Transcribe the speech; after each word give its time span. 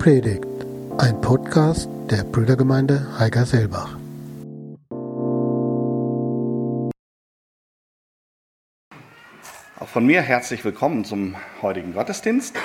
Predigt, 0.00 0.46
ein 0.96 1.20
Podcast 1.20 1.86
der 2.10 2.24
Brüdergemeinde 2.24 3.06
Heiger-Selbach. 3.18 3.98
Auch 9.78 9.88
von 9.88 10.06
mir 10.06 10.22
herzlich 10.22 10.64
willkommen 10.64 11.04
zum 11.04 11.36
heutigen 11.60 11.92
Gottesdienst. 11.92 12.56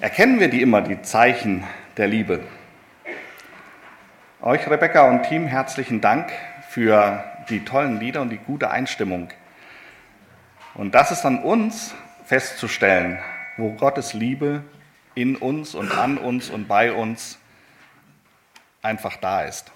Erkennen 0.00 0.40
wir 0.40 0.48
die 0.48 0.62
immer, 0.62 0.80
die 0.80 1.02
Zeichen 1.02 1.64
der 1.98 2.08
Liebe? 2.08 2.44
Euch, 4.40 4.66
Rebecca 4.70 5.06
und 5.06 5.24
Team, 5.24 5.46
herzlichen 5.46 6.00
Dank 6.00 6.32
für 6.70 7.22
die 7.50 7.62
tollen 7.66 8.00
Lieder 8.00 8.22
und 8.22 8.30
die 8.30 8.38
gute 8.38 8.70
Einstimmung. 8.70 9.28
Und 10.72 10.94
das 10.94 11.10
ist 11.10 11.26
an 11.26 11.42
uns 11.42 11.94
festzustellen, 12.24 13.18
wo 13.58 13.72
Gottes 13.72 14.14
Liebe 14.14 14.62
in 15.20 15.36
uns 15.36 15.74
und 15.74 15.92
an 15.92 16.16
uns 16.16 16.48
und 16.48 16.66
bei 16.66 16.94
uns 16.94 17.38
einfach 18.80 19.16
da 19.16 19.42
ist. 19.42 19.70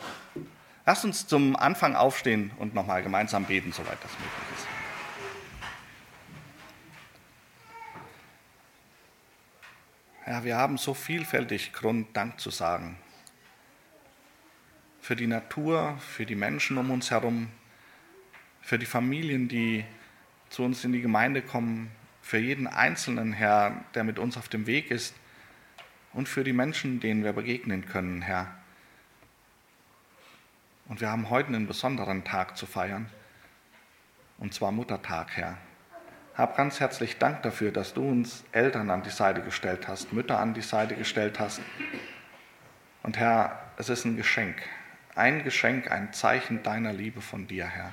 Lasst 0.86 1.04
uns 1.04 1.26
zum 1.26 1.54
Anfang 1.54 1.96
aufstehen 1.96 2.50
und 2.58 2.74
nochmal 2.74 3.02
gemeinsam 3.02 3.44
beten, 3.44 3.70
soweit 3.70 4.02
das 4.02 4.10
möglich 4.12 4.30
ist. 4.56 4.66
Ja, 10.26 10.44
wir 10.44 10.56
haben 10.56 10.78
so 10.78 10.94
vielfältig 10.94 11.74
Grund, 11.74 12.16
Dank 12.16 12.40
zu 12.40 12.48
sagen. 12.48 12.96
Für 15.02 15.16
die 15.16 15.26
Natur, 15.26 15.98
für 15.98 16.24
die 16.24 16.34
Menschen 16.34 16.78
um 16.78 16.90
uns 16.90 17.10
herum, 17.10 17.50
für 18.62 18.78
die 18.78 18.86
Familien, 18.86 19.48
die 19.48 19.84
zu 20.48 20.62
uns 20.62 20.82
in 20.84 20.92
die 20.92 21.02
Gemeinde 21.02 21.42
kommen, 21.42 21.90
für 22.22 22.38
jeden 22.38 22.66
Einzelnen, 22.66 23.34
Herr, 23.34 23.84
der 23.94 24.04
mit 24.04 24.18
uns 24.18 24.38
auf 24.38 24.48
dem 24.48 24.66
Weg 24.66 24.90
ist 24.90 25.14
und 26.14 26.28
für 26.28 26.44
die 26.44 26.52
Menschen, 26.52 27.00
denen 27.00 27.24
wir 27.24 27.32
begegnen 27.32 27.86
können, 27.86 28.22
Herr. 28.22 28.54
Und 30.86 31.00
wir 31.00 31.10
haben 31.10 31.28
heute 31.30 31.48
einen 31.48 31.66
besonderen 31.66 32.24
Tag 32.24 32.56
zu 32.56 32.66
feiern, 32.66 33.10
und 34.38 34.54
zwar 34.54 34.72
Muttertag, 34.72 35.36
Herr. 35.36 35.58
Hab 36.34 36.56
ganz 36.56 36.80
herzlich 36.80 37.18
Dank 37.18 37.42
dafür, 37.42 37.70
dass 37.70 37.94
du 37.94 38.08
uns 38.08 38.44
Eltern 38.52 38.90
an 38.90 39.02
die 39.02 39.10
Seite 39.10 39.40
gestellt 39.42 39.86
hast, 39.86 40.12
Mütter 40.12 40.40
an 40.40 40.54
die 40.54 40.62
Seite 40.62 40.96
gestellt 40.96 41.38
hast. 41.38 41.60
Und 43.02 43.18
Herr, 43.18 43.60
es 43.76 43.88
ist 43.88 44.04
ein 44.04 44.16
Geschenk, 44.16 44.56
ein 45.14 45.44
Geschenk, 45.44 45.90
ein 45.90 46.12
Zeichen 46.12 46.62
deiner 46.62 46.92
Liebe 46.92 47.20
von 47.20 47.46
dir, 47.46 47.66
Herr. 47.66 47.92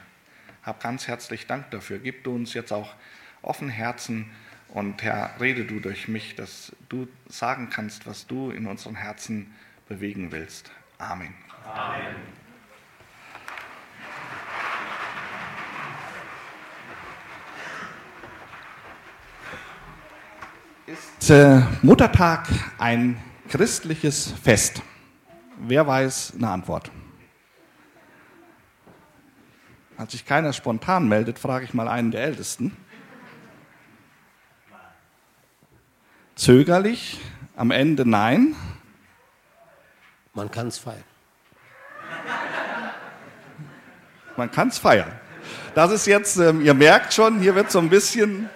Hab 0.64 0.82
ganz 0.82 1.08
herzlich 1.08 1.48
Dank 1.48 1.70
dafür. 1.72 2.00
Gib 2.00 2.24
du 2.24 2.36
uns 2.36 2.54
jetzt 2.54 2.72
auch 2.72 2.94
offen 3.42 3.70
Herzen 3.70 4.32
und 4.74 5.04
Herr, 5.04 5.32
rede 5.40 5.66
du 5.66 5.80
durch 5.80 6.08
mich, 6.08 6.36
dass 6.36 6.76
du 6.88 7.08
sagen 7.28 7.70
kannst, 7.70 8.08
was 8.08 8.26
du 8.28 8.52
in 8.52 8.68
unseren 8.68 8.96
Herzen 8.96 9.54
bewegen 9.88 10.32
willst. 10.32 10.72
Amen. 10.98 11.34
Amen. 11.66 12.16
Ist 20.88 21.30
äh, 21.30 21.62
Muttertag 21.82 22.48
ein 22.78 23.22
christliches 23.50 24.32
Fest? 24.42 24.82
Wer 25.58 25.86
weiß 25.86 26.34
eine 26.38 26.50
Antwort? 26.50 26.92
Als 29.98 30.14
sich 30.14 30.26
keiner 30.26 30.54
spontan 30.54 31.08
meldet, 31.08 31.38
frage 31.38 31.66
ich 31.66 31.74
mal 31.74 31.88
einen 31.88 32.12
der 32.12 32.24
Ältesten. 32.24 32.76
Zögerlich, 36.42 37.20
am 37.56 37.70
Ende 37.70 38.04
nein. 38.04 38.56
Man 40.34 40.50
kann 40.50 40.70
es 40.70 40.80
feiern. 40.80 41.04
Man 44.36 44.50
kann 44.50 44.70
es 44.70 44.80
feiern. 44.80 45.12
Das 45.76 45.92
ist 45.92 46.08
jetzt, 46.08 46.38
ähm, 46.38 46.66
ihr 46.66 46.74
merkt 46.74 47.14
schon, 47.14 47.40
hier 47.40 47.54
wird 47.54 47.70
so 47.70 47.78
ein 47.78 47.90
bisschen. 47.90 48.50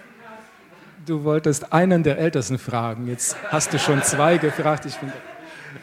Du 1.06 1.23
wolltest 1.23 1.73
einen 1.73 2.01
der 2.01 2.18
Ältesten 2.18 2.57
fragen. 2.57 3.06
Jetzt 3.06 3.38
hast 3.50 3.72
du 3.72 3.78
schon 3.78 4.02
zwei 4.02 4.40
gefragt. 4.40 4.88
Ich 4.88 4.96
finde. 4.96 5.13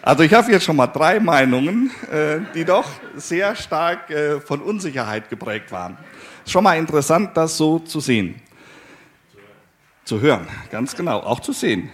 Also 0.02 0.24
ich 0.24 0.34
habe 0.34 0.50
jetzt 0.50 0.64
schon 0.64 0.74
mal 0.74 0.88
drei 0.88 1.20
Meinungen, 1.20 1.92
äh, 2.10 2.40
die 2.52 2.64
doch 2.64 2.88
sehr 3.14 3.54
stark 3.54 4.10
äh, 4.10 4.40
von 4.40 4.60
Unsicherheit 4.60 5.30
geprägt 5.30 5.70
waren. 5.70 5.96
Schon 6.48 6.64
mal 6.64 6.76
interessant, 6.76 7.36
das 7.36 7.56
so 7.56 7.78
zu 7.78 8.00
sehen. 8.00 8.41
Zu 10.04 10.20
hören, 10.20 10.48
ganz 10.70 10.96
genau, 10.96 11.20
auch 11.20 11.38
zu 11.38 11.52
sehen. 11.52 11.90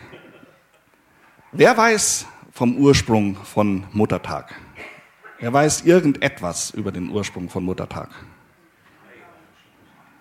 Wer 1.52 1.76
weiß 1.76 2.26
vom 2.52 2.76
Ursprung 2.76 3.36
von 3.36 3.84
Muttertag? 3.92 4.54
Wer 5.40 5.52
weiß 5.52 5.82
irgendetwas 5.82 6.70
über 6.70 6.90
den 6.90 7.10
Ursprung 7.10 7.50
von 7.50 7.64
Muttertag? 7.64 8.08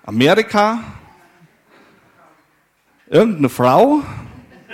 Amerika? 0.04 0.84
Irgendeine 3.08 3.50
Frau? 3.50 4.02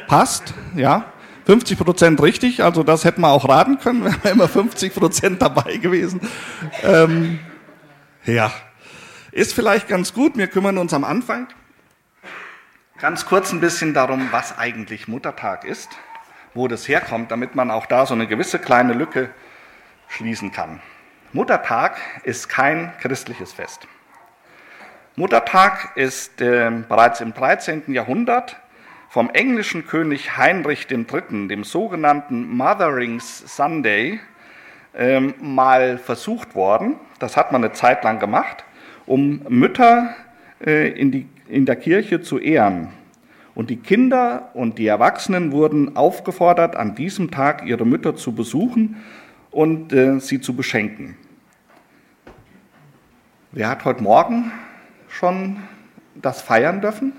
Passt, 0.07 0.56
ja. 0.75 1.06
50 1.45 1.78
Prozent 1.78 2.22
richtig, 2.22 2.63
also 2.63 2.84
das 2.84 3.03
hätten 3.03 3.22
wir 3.22 3.30
auch 3.30 3.47
raten 3.47 3.78
können, 3.78 4.06
wären 4.06 4.31
immer 4.31 4.47
50 4.47 4.94
Prozent 4.95 5.41
dabei 5.41 5.78
gewesen. 5.78 6.19
Ähm, 6.81 7.40
ja, 8.25 8.51
ist 9.31 9.53
vielleicht 9.53 9.88
ganz 9.88 10.13
gut. 10.13 10.38
Wir 10.38 10.47
kümmern 10.47 10.78
uns 10.78 10.94
am 10.94 11.03
Anfang 11.03 11.47
ganz 13.03 13.25
kurz 13.25 13.52
ein 13.52 13.59
bisschen 13.59 13.94
darum, 13.94 14.30
was 14.31 14.58
eigentlich 14.58 15.09
Muttertag 15.09 15.66
ist, 15.66 15.90
wo 16.53 16.69
das 16.69 16.88
herkommt, 16.88 17.31
damit 17.31 17.53
man 17.53 17.69
auch 17.69 17.86
da 17.86 18.06
so 18.06 18.14
eine 18.14 18.28
gewisse 18.28 18.59
kleine 18.59 18.94
Lücke 18.94 19.30
schließen 20.08 20.53
kann. 20.53 20.80
Muttertag 21.34 21.97
ist 22.24 22.47
kein 22.47 22.94
christliches 23.02 23.52
Fest. 23.52 23.90
Muttertag 25.18 25.97
ist 25.97 26.40
äh, 26.40 26.72
bereits 26.88 27.19
im 27.19 27.34
13. 27.34 27.92
Jahrhundert 27.92 28.56
vom 29.09 29.30
englischen 29.31 29.86
König 29.86 30.38
Heinrich 30.38 30.90
III., 30.90 31.50
dem 31.50 31.66
sogenannten 31.66 32.56
Motherings 32.56 33.53
Sunday, 33.53 34.22
ähm, 34.96 35.34
mal 35.42 35.97
versucht 35.97 36.56
worden. 36.56 36.96
Das 37.19 37.36
hat 37.36 37.52
man 37.52 37.66
eine 37.66 37.74
Zeit 37.74 38.06
lang 38.06 38.19
gemacht, 38.19 38.63
um 39.06 39.42
Mütter 39.50 40.16
in, 40.63 41.12
die, 41.12 41.28
in 41.47 41.66
der 41.66 41.75
Kirche 41.75 42.22
zu 42.22 42.40
ehren. 42.40 42.90
Und 43.56 43.69
die 43.69 43.78
Kinder 43.78 44.50
und 44.53 44.79
die 44.79 44.88
Erwachsenen 44.88 45.51
wurden 45.51 45.96
aufgefordert, 45.96 46.75
an 46.75 46.96
diesem 46.96 47.29
Tag 47.29 47.66
ihre 47.68 47.85
Mütter 47.85 48.16
zu 48.16 48.34
besuchen 48.34 48.97
und 49.51 49.94
äh, 49.94 50.19
sie 50.19 50.41
zu 50.41 50.56
beschenken. 50.56 51.16
Wer 53.51 53.69
hat 53.69 53.85
heute 53.85 54.01
Morgen 54.01 54.51
schon 55.07 55.57
das 56.16 56.41
feiern 56.41 56.81
dürfen? 56.81 57.13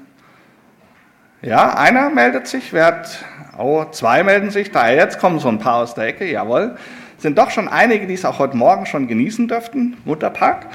Ja, 1.42 1.76
einer 1.76 2.10
meldet 2.10 2.48
sich, 2.48 2.72
wer 2.72 2.86
hat, 2.86 3.24
oh, 3.58 3.84
zwei 3.92 4.24
melden 4.24 4.50
sich, 4.50 4.72
da 4.72 4.90
jetzt 4.90 5.20
kommen 5.20 5.38
so 5.38 5.48
ein 5.48 5.58
paar 5.58 5.76
aus 5.76 5.94
der 5.94 6.06
Ecke, 6.06 6.28
jawohl. 6.28 6.76
Sind 7.18 7.38
doch 7.38 7.50
schon 7.50 7.68
einige, 7.68 8.06
die 8.06 8.14
es 8.14 8.24
auch 8.24 8.38
heute 8.38 8.56
Morgen 8.56 8.86
schon 8.86 9.06
genießen 9.06 9.46
dürften, 9.46 9.96
Muttertag. 10.04 10.66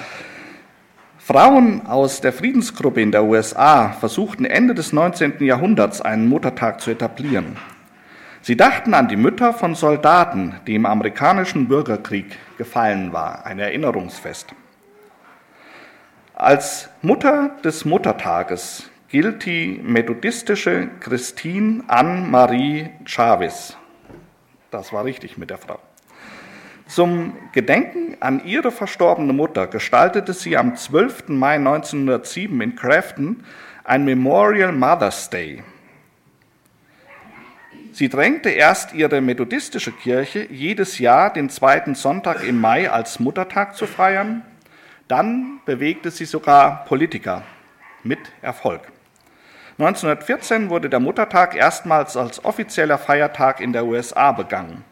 Frauen 1.31 1.85
aus 1.85 2.21
der 2.21 2.33
Friedensgruppe 2.33 3.03
in 3.03 3.11
der 3.11 3.23
USA 3.23 3.89
versuchten 3.89 4.45
Ende 4.45 4.73
des 4.73 4.93
19. 4.93 5.43
Jahrhunderts 5.43 6.01
einen 6.01 6.27
Muttertag 6.27 6.81
zu 6.81 6.89
etablieren. 6.89 7.55
Sie 8.41 8.57
dachten 8.57 8.95
an 8.95 9.09
die 9.09 9.15
Mütter 9.15 9.53
von 9.53 9.75
Soldaten, 9.75 10.55
die 10.65 10.73
im 10.73 10.87
amerikanischen 10.87 11.67
Bürgerkrieg 11.67 12.35
gefallen 12.57 13.13
war, 13.13 13.45
ein 13.45 13.59
Erinnerungsfest. 13.59 14.55
Als 16.33 16.89
Mutter 17.03 17.51
des 17.63 17.85
Muttertages 17.85 18.89
gilt 19.07 19.45
die 19.45 19.79
methodistische 19.83 20.89
Christine 20.99 21.83
Anne-Marie 21.85 22.89
Chavez. 23.05 23.77
Das 24.71 24.91
war 24.91 25.05
richtig 25.05 25.37
mit 25.37 25.51
der 25.51 25.59
Frau. 25.59 25.77
Zum 26.89 27.37
Gedenken 27.51 28.17
an 28.19 28.43
ihre 28.43 28.71
verstorbene 28.71 29.31
Mutter 29.31 29.67
gestaltete 29.67 30.33
sie 30.33 30.57
am 30.57 30.75
12. 30.75 31.27
Mai 31.27 31.57
1907 31.57 32.59
in 32.61 32.75
Crafton 32.75 33.45
ein 33.83 34.05
Memorial 34.05 34.71
Mother's 34.71 35.29
Day. 35.29 35.61
Sie 37.91 38.09
drängte 38.09 38.49
erst 38.49 38.95
ihre 38.95 39.21
methodistische 39.21 39.91
Kirche, 39.91 40.47
jedes 40.51 40.97
Jahr 40.97 41.31
den 41.31 41.51
zweiten 41.51 41.93
Sonntag 41.93 42.43
im 42.43 42.59
Mai 42.59 42.89
als 42.89 43.19
Muttertag 43.19 43.75
zu 43.75 43.85
feiern. 43.85 44.41
Dann 45.07 45.59
bewegte 45.65 46.09
sie 46.09 46.25
sogar 46.25 46.85
Politiker 46.85 47.43
mit 48.03 48.19
Erfolg. 48.41 48.81
1914 49.77 50.71
wurde 50.71 50.89
der 50.89 50.99
Muttertag 50.99 51.55
erstmals 51.55 52.17
als 52.17 52.43
offizieller 52.43 52.97
Feiertag 52.97 53.61
in 53.61 53.73
der 53.73 53.85
USA 53.85 54.31
begangen. 54.31 54.83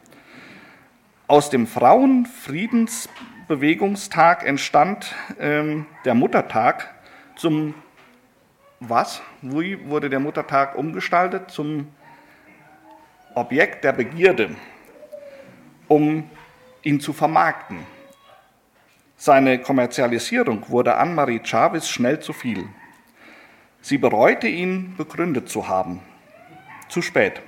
Aus 1.30 1.50
dem 1.50 1.68
Frauenfriedensbewegungstag 1.68 4.46
entstand 4.46 5.14
ähm, 5.38 5.86
der 6.06 6.14
Muttertag 6.14 6.96
zum 7.36 7.74
was? 8.80 9.22
Wie 9.42 9.90
wurde 9.90 10.10
der 10.10 10.22
Muttertag 10.22 10.76
umgestaltet? 10.76 11.52
Zum 11.52 11.90
Objekt 13.36 13.84
der 13.84 13.92
Begierde, 13.92 14.56
um 15.90 16.30
ihn 16.82 17.02
zu 17.02 17.12
vermarkten. 17.12 17.80
Seine 19.18 19.60
Kommerzialisierung 19.60 20.70
wurde 20.70 20.96
Anne-Marie 20.96 21.42
Chavez 21.44 21.90
schnell 21.90 22.22
zu 22.22 22.32
viel. 22.32 22.70
Sie 23.82 23.98
bereute 23.98 24.48
ihn 24.48 24.96
begründet 24.96 25.50
zu 25.50 25.68
haben. 25.68 26.00
Zu 26.88 27.02
spät. 27.02 27.42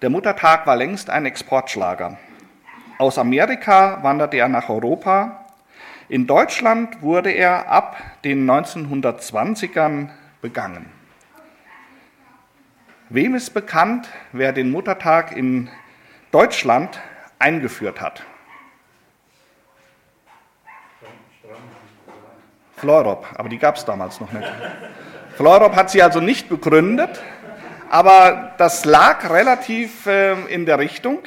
Der 0.00 0.10
Muttertag 0.10 0.66
war 0.66 0.74
längst 0.74 1.10
ein 1.10 1.26
Exportschlager. 1.26 2.18
Aus 3.02 3.18
Amerika 3.18 4.00
wanderte 4.04 4.36
er 4.36 4.46
nach 4.46 4.68
Europa. 4.68 5.44
In 6.08 6.28
Deutschland 6.28 7.02
wurde 7.02 7.32
er 7.32 7.68
ab 7.68 7.96
den 8.22 8.48
1920ern 8.48 10.10
begangen. 10.40 10.86
Wem 13.08 13.34
ist 13.34 13.54
bekannt, 13.54 14.08
wer 14.30 14.52
den 14.52 14.70
Muttertag 14.70 15.36
in 15.36 15.68
Deutschland 16.30 17.00
eingeführt 17.40 18.00
hat? 18.00 18.22
Fleurop, 22.76 23.26
aber 23.34 23.48
die 23.48 23.58
gab 23.58 23.78
es 23.78 23.84
damals 23.84 24.20
noch 24.20 24.30
nicht. 24.30 24.48
Fleurop 25.34 25.74
hat 25.74 25.90
sie 25.90 26.04
also 26.04 26.20
nicht 26.20 26.48
begründet, 26.48 27.20
aber 27.90 28.52
das 28.58 28.84
lag 28.84 29.28
relativ 29.28 30.06
äh, 30.06 30.34
in 30.44 30.66
der 30.66 30.78
Richtung, 30.78 31.18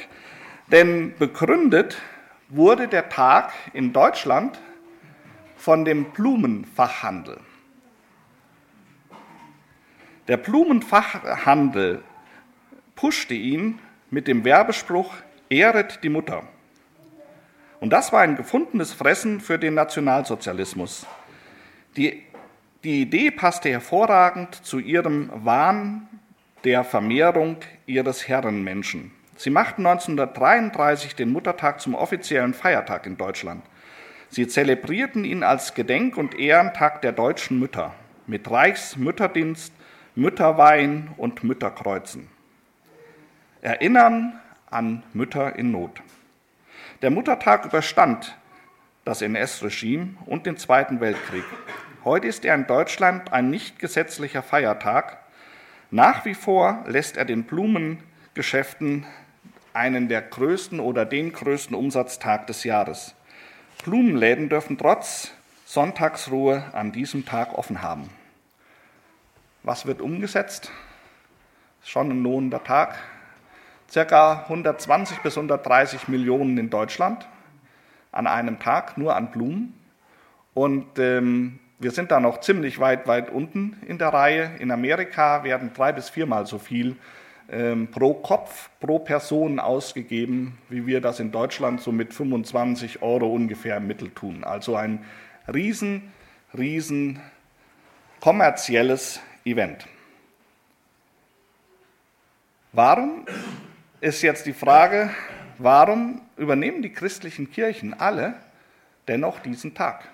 denn 0.68 1.14
begründet 1.18 2.00
wurde 2.48 2.88
der 2.88 3.08
Tag 3.08 3.52
in 3.72 3.92
Deutschland 3.92 4.60
von 5.56 5.84
dem 5.84 6.06
Blumenfachhandel. 6.06 7.40
Der 10.28 10.36
Blumenfachhandel 10.36 12.02
pushte 12.94 13.34
ihn 13.34 13.78
mit 14.10 14.28
dem 14.28 14.44
Werbespruch 14.44 15.14
Ehret 15.48 16.00
die 16.02 16.08
Mutter. 16.08 16.42
Und 17.80 17.90
das 17.90 18.12
war 18.12 18.20
ein 18.20 18.36
gefundenes 18.36 18.92
Fressen 18.92 19.40
für 19.40 19.58
den 19.58 19.74
Nationalsozialismus. 19.74 21.06
Die, 21.96 22.22
die 22.82 23.02
Idee 23.02 23.30
passte 23.30 23.70
hervorragend 23.70 24.54
zu 24.54 24.78
ihrem 24.78 25.30
Wahn 25.32 26.08
der 26.64 26.84
Vermehrung 26.84 27.58
ihres 27.86 28.26
Herrenmenschen. 28.26 29.12
Sie 29.36 29.50
machten 29.50 29.86
1933 29.86 31.14
den 31.14 31.30
Muttertag 31.30 31.80
zum 31.80 31.94
offiziellen 31.94 32.54
Feiertag 32.54 33.06
in 33.06 33.16
Deutschland. 33.16 33.64
Sie 34.28 34.48
zelebrierten 34.48 35.24
ihn 35.24 35.42
als 35.42 35.74
Gedenk- 35.74 36.16
und 36.16 36.34
Ehrentag 36.38 37.02
der 37.02 37.12
deutschen 37.12 37.58
Mütter 37.58 37.94
mit 38.26 38.50
Reichsmütterdienst, 38.50 39.72
Mütterwein 40.14 41.10
und 41.16 41.44
Mütterkreuzen. 41.44 42.28
Erinnern 43.60 44.40
an 44.70 45.02
Mütter 45.12 45.56
in 45.56 45.70
Not. 45.70 46.02
Der 47.02 47.10
Muttertag 47.10 47.66
überstand 47.66 48.36
das 49.04 49.22
NS-Regime 49.22 50.14
und 50.24 50.46
den 50.46 50.56
Zweiten 50.56 51.00
Weltkrieg. 51.00 51.44
Heute 52.04 52.26
ist 52.26 52.44
er 52.44 52.54
in 52.54 52.66
Deutschland 52.66 53.32
ein 53.32 53.50
nicht 53.50 53.78
gesetzlicher 53.78 54.42
Feiertag. 54.42 55.18
Nach 55.90 56.24
wie 56.24 56.34
vor 56.34 56.84
lässt 56.86 57.16
er 57.16 57.24
den 57.24 57.44
Blumengeschäften 57.44 59.06
einen 59.76 60.08
der 60.08 60.22
größten 60.22 60.80
oder 60.80 61.04
den 61.04 61.32
größten 61.32 61.76
Umsatztag 61.76 62.46
des 62.46 62.64
Jahres. 62.64 63.14
Blumenläden 63.84 64.48
dürfen 64.48 64.78
trotz 64.78 65.30
Sonntagsruhe 65.66 66.64
an 66.72 66.92
diesem 66.92 67.26
Tag 67.26 67.56
offen 67.56 67.82
haben. 67.82 68.10
Was 69.62 69.84
wird 69.86 70.00
umgesetzt? 70.00 70.72
Schon 71.84 72.10
ein 72.10 72.22
lohnender 72.22 72.64
Tag. 72.64 72.96
Circa 73.90 74.44
120 74.44 75.18
bis 75.18 75.36
130 75.36 76.08
Millionen 76.08 76.58
in 76.58 76.70
Deutschland 76.70 77.28
an 78.12 78.26
einem 78.26 78.58
Tag 78.58 78.96
nur 78.96 79.14
an 79.14 79.30
Blumen. 79.30 79.74
Und 80.54 80.98
ähm, 80.98 81.58
wir 81.78 81.90
sind 81.90 82.10
da 82.10 82.18
noch 82.18 82.40
ziemlich 82.40 82.80
weit, 82.80 83.06
weit 83.06 83.30
unten 83.30 83.76
in 83.86 83.98
der 83.98 84.08
Reihe. 84.08 84.52
In 84.58 84.70
Amerika 84.70 85.44
werden 85.44 85.72
drei 85.74 85.92
bis 85.92 86.08
viermal 86.08 86.46
so 86.46 86.58
viel 86.58 86.96
pro 87.92 88.14
Kopf, 88.14 88.70
pro 88.80 88.98
Person 88.98 89.60
ausgegeben, 89.60 90.58
wie 90.68 90.86
wir 90.86 91.00
das 91.00 91.20
in 91.20 91.30
Deutschland 91.30 91.80
so 91.80 91.92
mit 91.92 92.12
25 92.12 93.02
Euro 93.02 93.32
ungefähr 93.32 93.76
im 93.76 93.86
Mittel 93.86 94.10
tun. 94.10 94.42
Also 94.42 94.76
ein 94.76 95.04
riesen, 95.52 96.12
riesen 96.56 97.20
kommerzielles 98.20 99.20
Event. 99.44 99.86
Warum 102.72 103.26
ist 104.00 104.22
jetzt 104.22 104.46
die 104.46 104.52
Frage, 104.52 105.10
warum 105.58 106.20
übernehmen 106.36 106.82
die 106.82 106.92
christlichen 106.92 107.50
Kirchen 107.50 107.94
alle 107.94 108.34
dennoch 109.08 109.38
diesen 109.38 109.72
Tag? 109.74 110.08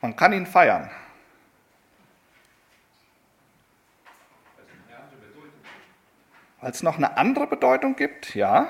Man 0.00 0.16
kann 0.16 0.32
ihn 0.32 0.46
feiern. 0.46 0.90
Weil 6.60 6.70
es 6.70 6.82
noch 6.82 6.96
eine 6.96 7.16
andere 7.16 7.46
Bedeutung 7.46 7.96
gibt, 7.96 8.34
ja. 8.34 8.68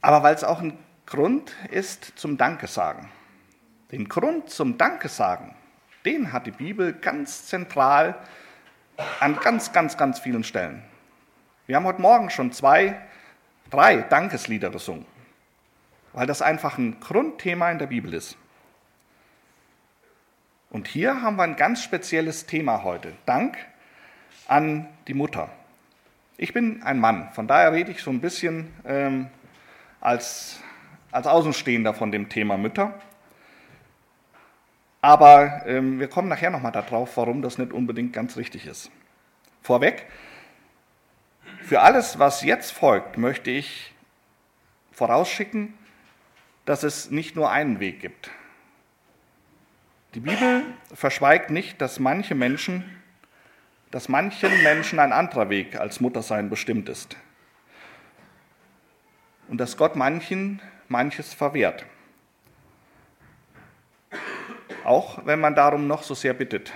Aber 0.00 0.22
weil 0.22 0.34
es 0.34 0.44
auch 0.44 0.60
ein 0.60 0.78
Grund 1.06 1.54
ist 1.70 2.18
zum 2.18 2.36
Dankesagen. 2.36 3.10
Den 3.90 4.08
Grund 4.08 4.50
zum 4.50 4.76
Dankesagen, 4.76 5.54
den 6.04 6.32
hat 6.32 6.46
die 6.46 6.50
Bibel 6.50 6.92
ganz 6.92 7.46
zentral 7.46 8.16
an 9.20 9.36
ganz, 9.36 9.72
ganz, 9.72 9.96
ganz 9.96 10.18
vielen 10.18 10.44
Stellen. 10.44 10.82
Wir 11.66 11.76
haben 11.76 11.84
heute 11.84 12.00
Morgen 12.00 12.30
schon 12.30 12.52
zwei, 12.52 13.00
drei 13.70 14.02
Dankeslieder 14.02 14.70
gesungen 14.70 15.06
weil 16.14 16.26
das 16.26 16.40
einfach 16.40 16.78
ein 16.78 17.00
Grundthema 17.00 17.70
in 17.70 17.78
der 17.78 17.88
Bibel 17.88 18.14
ist. 18.14 18.38
Und 20.70 20.88
hier 20.88 21.22
haben 21.22 21.36
wir 21.36 21.42
ein 21.42 21.56
ganz 21.56 21.82
spezielles 21.82 22.46
Thema 22.46 22.82
heute. 22.84 23.12
Dank 23.26 23.56
an 24.46 24.88
die 25.08 25.14
Mutter. 25.14 25.48
Ich 26.36 26.52
bin 26.52 26.82
ein 26.82 26.98
Mann, 26.98 27.30
von 27.32 27.46
daher 27.46 27.72
rede 27.72 27.92
ich 27.92 28.02
so 28.02 28.10
ein 28.10 28.20
bisschen 28.20 28.72
ähm, 28.84 29.28
als, 30.00 30.60
als 31.12 31.26
Außenstehender 31.26 31.94
von 31.94 32.10
dem 32.10 32.28
Thema 32.28 32.56
Mütter. 32.56 32.94
Aber 35.00 35.66
ähm, 35.66 36.00
wir 36.00 36.08
kommen 36.08 36.28
nachher 36.28 36.50
nochmal 36.50 36.72
darauf, 36.72 37.16
warum 37.16 37.42
das 37.42 37.58
nicht 37.58 37.72
unbedingt 37.72 38.12
ganz 38.12 38.36
richtig 38.36 38.66
ist. 38.66 38.90
Vorweg, 39.62 40.06
für 41.62 41.80
alles, 41.80 42.18
was 42.18 42.42
jetzt 42.42 42.72
folgt, 42.72 43.16
möchte 43.16 43.50
ich 43.50 43.92
vorausschicken, 44.92 45.74
dass 46.64 46.82
es 46.82 47.10
nicht 47.10 47.36
nur 47.36 47.50
einen 47.50 47.80
Weg 47.80 48.00
gibt. 48.00 48.30
Die 50.14 50.20
Bibel 50.20 50.62
verschweigt 50.94 51.50
nicht, 51.50 51.80
dass 51.80 51.98
manche 51.98 52.34
Menschen, 52.34 52.84
dass 53.94 54.08
manchen 54.08 54.50
Menschen 54.64 54.98
ein 54.98 55.12
anderer 55.12 55.50
Weg 55.50 55.76
als 55.76 56.00
Muttersein 56.00 56.50
bestimmt 56.50 56.88
ist. 56.88 57.16
Und 59.46 59.58
dass 59.58 59.76
Gott 59.76 59.94
manchen 59.94 60.60
manches 60.88 61.32
verwehrt. 61.32 61.86
Auch 64.82 65.24
wenn 65.26 65.38
man 65.38 65.54
darum 65.54 65.86
noch 65.86 66.02
so 66.02 66.14
sehr 66.14 66.34
bittet, 66.34 66.72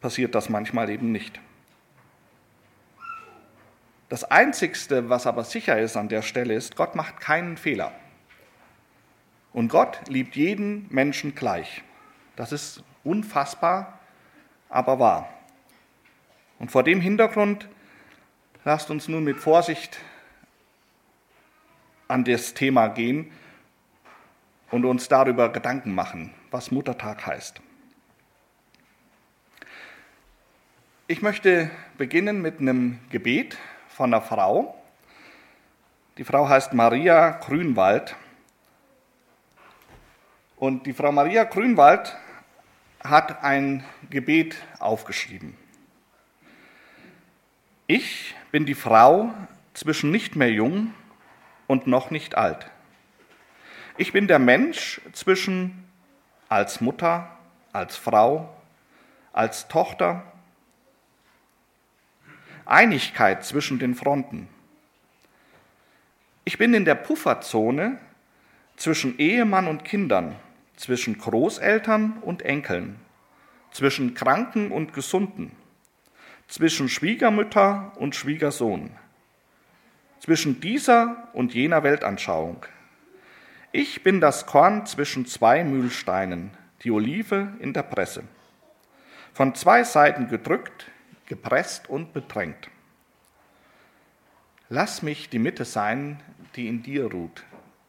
passiert 0.00 0.36
das 0.36 0.48
manchmal 0.48 0.90
eben 0.90 1.10
nicht. 1.10 1.40
Das 4.08 4.22
Einzigste, 4.22 5.08
was 5.08 5.26
aber 5.26 5.42
sicher 5.42 5.76
ist 5.80 5.96
an 5.96 6.08
der 6.08 6.22
Stelle, 6.22 6.54
ist, 6.54 6.76
Gott 6.76 6.94
macht 6.94 7.18
keinen 7.18 7.56
Fehler. 7.56 7.90
Und 9.52 9.70
Gott 9.70 10.02
liebt 10.06 10.36
jeden 10.36 10.86
Menschen 10.88 11.34
gleich. 11.34 11.82
Das 12.36 12.52
ist 12.52 12.84
unfassbar, 13.02 13.98
aber 14.68 15.00
wahr. 15.00 15.35
Und 16.58 16.70
vor 16.70 16.82
dem 16.82 17.00
Hintergrund 17.00 17.68
lasst 18.64 18.90
uns 18.90 19.08
nun 19.08 19.24
mit 19.24 19.38
Vorsicht 19.38 19.98
an 22.08 22.24
das 22.24 22.54
Thema 22.54 22.88
gehen 22.88 23.30
und 24.70 24.84
uns 24.84 25.08
darüber 25.08 25.50
Gedanken 25.50 25.94
machen, 25.94 26.32
was 26.50 26.70
Muttertag 26.70 27.26
heißt. 27.26 27.60
Ich 31.08 31.22
möchte 31.22 31.70
beginnen 31.98 32.42
mit 32.42 32.58
einem 32.58 32.98
Gebet 33.10 33.56
von 33.88 34.12
einer 34.12 34.22
Frau. 34.22 34.76
Die 36.18 36.24
Frau 36.24 36.48
heißt 36.48 36.72
Maria 36.72 37.30
Grünwald 37.30 38.16
und 40.56 40.86
die 40.86 40.94
Frau 40.94 41.12
Maria 41.12 41.44
Grünwald 41.44 42.16
hat 43.04 43.44
ein 43.44 43.84
Gebet 44.10 44.56
aufgeschrieben. 44.80 45.56
Ich 47.88 48.34
bin 48.50 48.66
die 48.66 48.74
Frau 48.74 49.32
zwischen 49.72 50.10
nicht 50.10 50.34
mehr 50.34 50.50
jung 50.50 50.92
und 51.68 51.86
noch 51.86 52.10
nicht 52.10 52.36
alt. 52.36 52.68
Ich 53.96 54.12
bin 54.12 54.26
der 54.26 54.40
Mensch 54.40 55.00
zwischen 55.12 55.84
als 56.48 56.80
Mutter, 56.80 57.30
als 57.72 57.96
Frau, 57.96 58.52
als 59.32 59.68
Tochter. 59.68 60.24
Einigkeit 62.64 63.44
zwischen 63.44 63.78
den 63.78 63.94
Fronten. 63.94 64.48
Ich 66.44 66.58
bin 66.58 66.74
in 66.74 66.84
der 66.84 66.96
Pufferzone 66.96 68.00
zwischen 68.76 69.16
Ehemann 69.18 69.68
und 69.68 69.84
Kindern, 69.84 70.34
zwischen 70.74 71.18
Großeltern 71.18 72.18
und 72.22 72.42
Enkeln, 72.42 73.00
zwischen 73.70 74.14
Kranken 74.14 74.72
und 74.72 74.92
Gesunden, 74.92 75.52
zwischen 76.48 76.88
Schwiegermütter 76.88 77.92
und 77.96 78.14
Schwiegersohn, 78.14 78.90
zwischen 80.20 80.60
dieser 80.60 81.28
und 81.32 81.54
jener 81.54 81.82
Weltanschauung. 81.82 82.64
Ich 83.72 84.02
bin 84.02 84.20
das 84.20 84.46
Korn 84.46 84.86
zwischen 84.86 85.26
zwei 85.26 85.64
Mühlsteinen, 85.64 86.50
die 86.82 86.90
Olive 86.90 87.52
in 87.58 87.72
der 87.72 87.82
Presse. 87.82 88.24
Von 89.34 89.54
zwei 89.54 89.84
Seiten 89.84 90.28
gedrückt, 90.28 90.86
gepresst 91.26 91.88
und 91.88 92.12
bedrängt. 92.12 92.70
Lass 94.68 95.02
mich 95.02 95.28
die 95.28 95.38
Mitte 95.38 95.64
sein, 95.64 96.22
die 96.56 96.68
in 96.68 96.82
dir 96.82 97.10
ruht, 97.12 97.44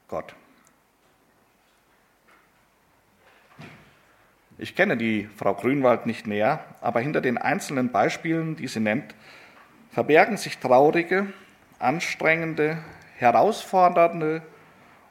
Gott. 0.08 0.36
Ich 4.60 4.76
kenne 4.76 4.98
die 4.98 5.30
Frau 5.38 5.54
Grünwald 5.54 6.08
nicht 6.08 6.26
näher, 6.26 6.64
aber 6.82 7.00
hinter 7.00 7.22
den 7.22 7.38
einzelnen 7.38 7.92
Beispielen, 7.92 8.56
die 8.56 8.68
sie 8.68 8.80
nennt, 8.80 9.14
verbergen 9.92 10.38
sich 10.38 10.58
traurige, 10.58 11.28
anstrengende, 11.78 12.80
herausfordernde 13.18 14.42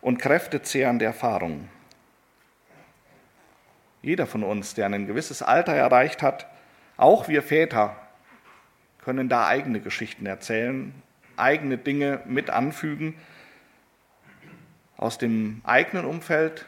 und 0.00 0.18
kräftezehrende 0.18 1.04
Erfahrungen. 1.04 1.68
Jeder 4.02 4.26
von 4.26 4.42
uns, 4.42 4.74
der 4.74 4.86
ein 4.86 5.06
gewisses 5.06 5.42
Alter 5.42 5.74
erreicht 5.74 6.22
hat, 6.22 6.46
auch 6.96 7.28
wir 7.28 7.42
Väter, 7.42 7.96
können 8.98 9.28
da 9.28 9.46
eigene 9.46 9.80
Geschichten 9.80 10.26
erzählen, 10.26 10.92
eigene 11.36 11.78
Dinge 11.78 12.20
mit 12.24 12.50
anfügen 12.50 13.14
aus 14.96 15.18
dem 15.18 15.60
eigenen 15.64 16.04
Umfeld 16.04 16.66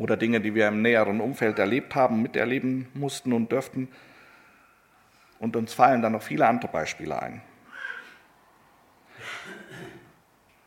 oder 0.00 0.16
Dinge, 0.16 0.40
die 0.40 0.54
wir 0.54 0.66
im 0.66 0.80
näheren 0.80 1.20
Umfeld 1.20 1.58
erlebt 1.58 1.94
haben, 1.94 2.22
miterleben 2.22 2.88
mussten 2.94 3.34
und 3.34 3.52
dürften. 3.52 3.88
Und 5.38 5.56
uns 5.56 5.74
fallen 5.74 6.00
dann 6.00 6.12
noch 6.12 6.22
viele 6.22 6.48
andere 6.48 6.72
Beispiele 6.72 7.20
ein. 7.20 7.42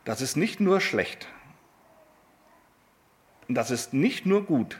Das 0.04 0.20
ist 0.20 0.36
nicht 0.36 0.60
nur 0.60 0.80
schlecht. 0.80 1.26
Das 3.48 3.72
ist 3.72 3.92
nicht 3.92 4.24
nur 4.24 4.44
gut, 4.44 4.78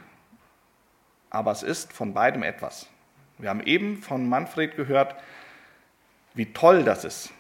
aber 1.31 1.51
es 1.51 1.65
ist 1.65 1.93
von 1.93 2.15
beidem 2.15 2.45
etwas. 2.45 2.89
Wir 3.39 3.51
haben 3.51 3.61
eben 3.61 4.03
von 4.03 4.29
Manfred 4.29 4.77
gehört, 4.77 5.17
wie 6.35 6.53
toll 6.53 6.85
das 6.85 7.05
ist 7.05 7.33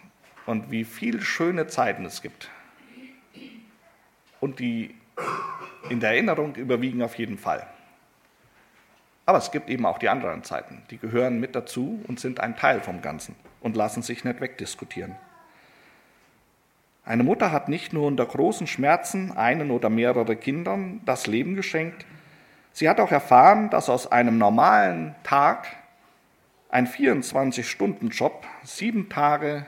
und 0.46 0.72
wie 0.72 0.82
viele 0.82 1.22
schöne 1.22 1.68
Zeiten 1.68 2.04
es 2.06 2.22
gibt. 2.22 2.50
Und 4.40 4.58
die 4.58 4.96
in 5.88 6.00
der 6.00 6.10
Erinnerung 6.10 6.54
überwiegen 6.56 7.02
auf 7.02 7.16
jeden 7.16 7.38
Fall. 7.38 7.66
Aber 9.26 9.38
es 9.38 9.50
gibt 9.50 9.70
eben 9.70 9.86
auch 9.86 9.98
die 9.98 10.08
anderen 10.08 10.44
Zeiten, 10.44 10.82
die 10.90 10.98
gehören 10.98 11.40
mit 11.40 11.54
dazu 11.54 12.02
und 12.06 12.20
sind 12.20 12.40
ein 12.40 12.56
Teil 12.56 12.80
vom 12.80 13.00
Ganzen 13.00 13.34
und 13.60 13.76
lassen 13.76 14.02
sich 14.02 14.24
nicht 14.24 14.40
wegdiskutieren. 14.40 15.16
Eine 17.06 17.22
Mutter 17.22 17.52
hat 17.52 17.68
nicht 17.68 17.92
nur 17.92 18.06
unter 18.06 18.24
großen 18.24 18.66
Schmerzen 18.66 19.32
einen 19.32 19.70
oder 19.70 19.90
mehrere 19.90 20.36
Kindern 20.36 21.00
das 21.04 21.26
Leben 21.26 21.54
geschenkt, 21.54 22.06
sie 22.72 22.88
hat 22.88 23.00
auch 23.00 23.12
erfahren, 23.12 23.70
dass 23.70 23.88
aus 23.88 24.10
einem 24.10 24.38
normalen 24.38 25.14
Tag 25.22 25.66
ein 26.70 26.86
24-Stunden-Job 26.86 28.44
sieben 28.62 29.08
Tage 29.08 29.66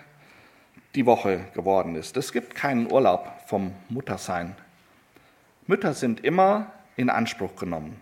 die 0.94 1.06
Woche 1.06 1.40
geworden 1.54 1.94
ist. 1.94 2.16
Es 2.16 2.32
gibt 2.32 2.54
keinen 2.54 2.90
Urlaub 2.90 3.30
vom 3.46 3.72
Muttersein. 3.88 4.56
Mütter 5.66 5.94
sind 5.94 6.24
immer 6.24 6.72
in 6.96 7.10
Anspruch 7.10 7.56
genommen. 7.56 8.00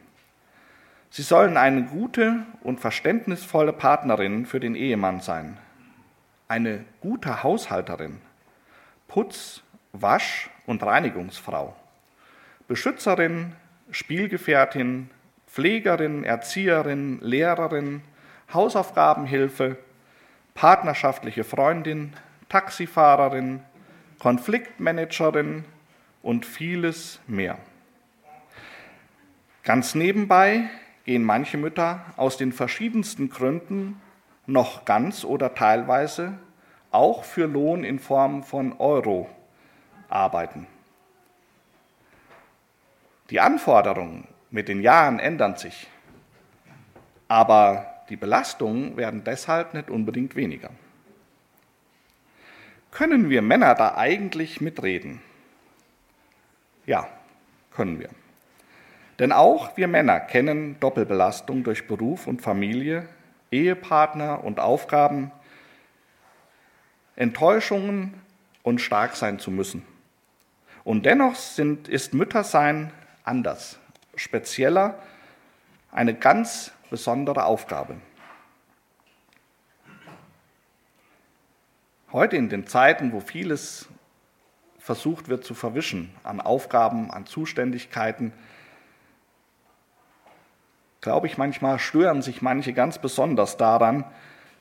Sie 1.11 1.23
sollen 1.23 1.57
eine 1.57 1.85
gute 1.85 2.45
und 2.63 2.81
verständnisvolle 2.81 3.73
Partnerin 3.73 4.47
für 4.47 4.61
den 4.61 4.75
Ehemann 4.75 5.21
sein, 5.21 5.57
eine 6.49 6.85
gute 7.01 7.43
Haushalterin, 7.43 8.21
Putz-, 9.09 9.63
Wasch- 9.93 10.51
und 10.67 10.83
Reinigungsfrau, 10.83 11.75
Beschützerin, 12.69 13.53
Spielgefährtin, 13.91 15.09
Pflegerin, 15.47 16.25
Erzieherin, 16.25 17.21
Lehrerin, 17.21 18.03
Hausaufgabenhilfe, 18.53 19.79
partnerschaftliche 20.55 21.45
Freundin, 21.45 22.13
Taxifahrerin, 22.49 23.61
Konfliktmanagerin 24.19 25.65
und 26.25 26.47
vieles 26.47 27.21
mehr. 27.29 27.59
Ganz 29.63 29.95
nebenbei 29.95 30.69
gehen 31.05 31.23
manche 31.23 31.59
Mütter 31.59 32.05
aus 32.17 32.37
den 32.37 32.53
verschiedensten 32.53 33.29
Gründen 33.29 34.01
noch 34.47 34.85
ganz 34.85 35.25
oder 35.25 35.55
teilweise 35.55 36.39
auch 36.91 37.25
für 37.25 37.47
Lohn 37.47 37.85
in 37.85 37.99
Form 37.99 38.43
von 38.43 38.73
Euro 38.79 39.29
arbeiten. 40.09 40.67
Die 43.31 43.41
Anforderungen 43.41 44.27
mit 44.51 44.69
den 44.69 44.81
Jahren 44.81 45.19
ändern 45.19 45.57
sich, 45.57 45.89
aber 47.29 47.87
die 48.09 48.17
Belastungen 48.17 48.97
werden 48.97 49.25
deshalb 49.25 49.75
nicht 49.75 49.91
unbedingt 49.91 50.37
weniger. 50.37 50.71
Können 52.91 53.29
wir 53.29 53.43
Männer 53.43 53.75
da 53.75 53.97
eigentlich 53.97 54.61
mitreden? 54.61 55.21
Ja, 56.87 57.09
können 57.73 57.99
wir. 57.99 58.11
Denn 59.19 59.33
auch 59.33 59.77
wir 59.77 59.89
Männer 59.89 60.21
kennen 60.21 60.79
Doppelbelastung 60.81 61.63
durch 61.65 61.87
Beruf 61.87 62.27
und 62.27 62.43
Familie, 62.43 63.09
Ehepartner 63.51 64.43
und 64.43 64.59
Aufgaben, 64.59 65.31
Enttäuschungen 67.17 68.15
und 68.63 68.81
stark 68.81 69.15
sein 69.15 69.39
zu 69.39 69.51
müssen. 69.51 69.87
Und 70.83 71.07
dennoch 71.07 71.37
sind, 71.37 71.89
ist 71.89 72.13
Müttersein 72.13 72.93
anders, 73.23 73.79
spezieller, 74.17 74.99
eine 75.93 76.15
ganz 76.15 76.73
besondere 76.91 77.45
Aufgabe. 77.45 77.97
Heute 82.13 82.37
in 82.37 82.49
den 82.49 82.67
Zeiten, 82.67 83.13
wo 83.13 83.21
vieles 83.21 83.89
versucht 84.85 85.31
wird 85.31 85.45
zu 85.45 85.55
verwischen 85.55 86.15
an 86.25 86.43
Aufgaben, 86.43 87.11
an 87.11 87.25
Zuständigkeiten, 87.25 88.35
glaube 91.01 91.27
ich 91.27 91.39
manchmal, 91.39 91.79
stören 91.79 92.21
sich 92.21 92.43
manche 92.43 92.75
ganz 92.75 92.99
besonders 92.99 93.57
daran, 93.57 94.05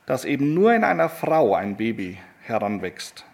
dass 0.06 0.24
eben 0.24 0.53
nur 0.53 0.74
in 0.74 0.86
einer 0.86 1.10
Frau 1.10 1.56
ein 1.56 1.75
Baby 1.75 2.20
heranwächst. 2.39 3.25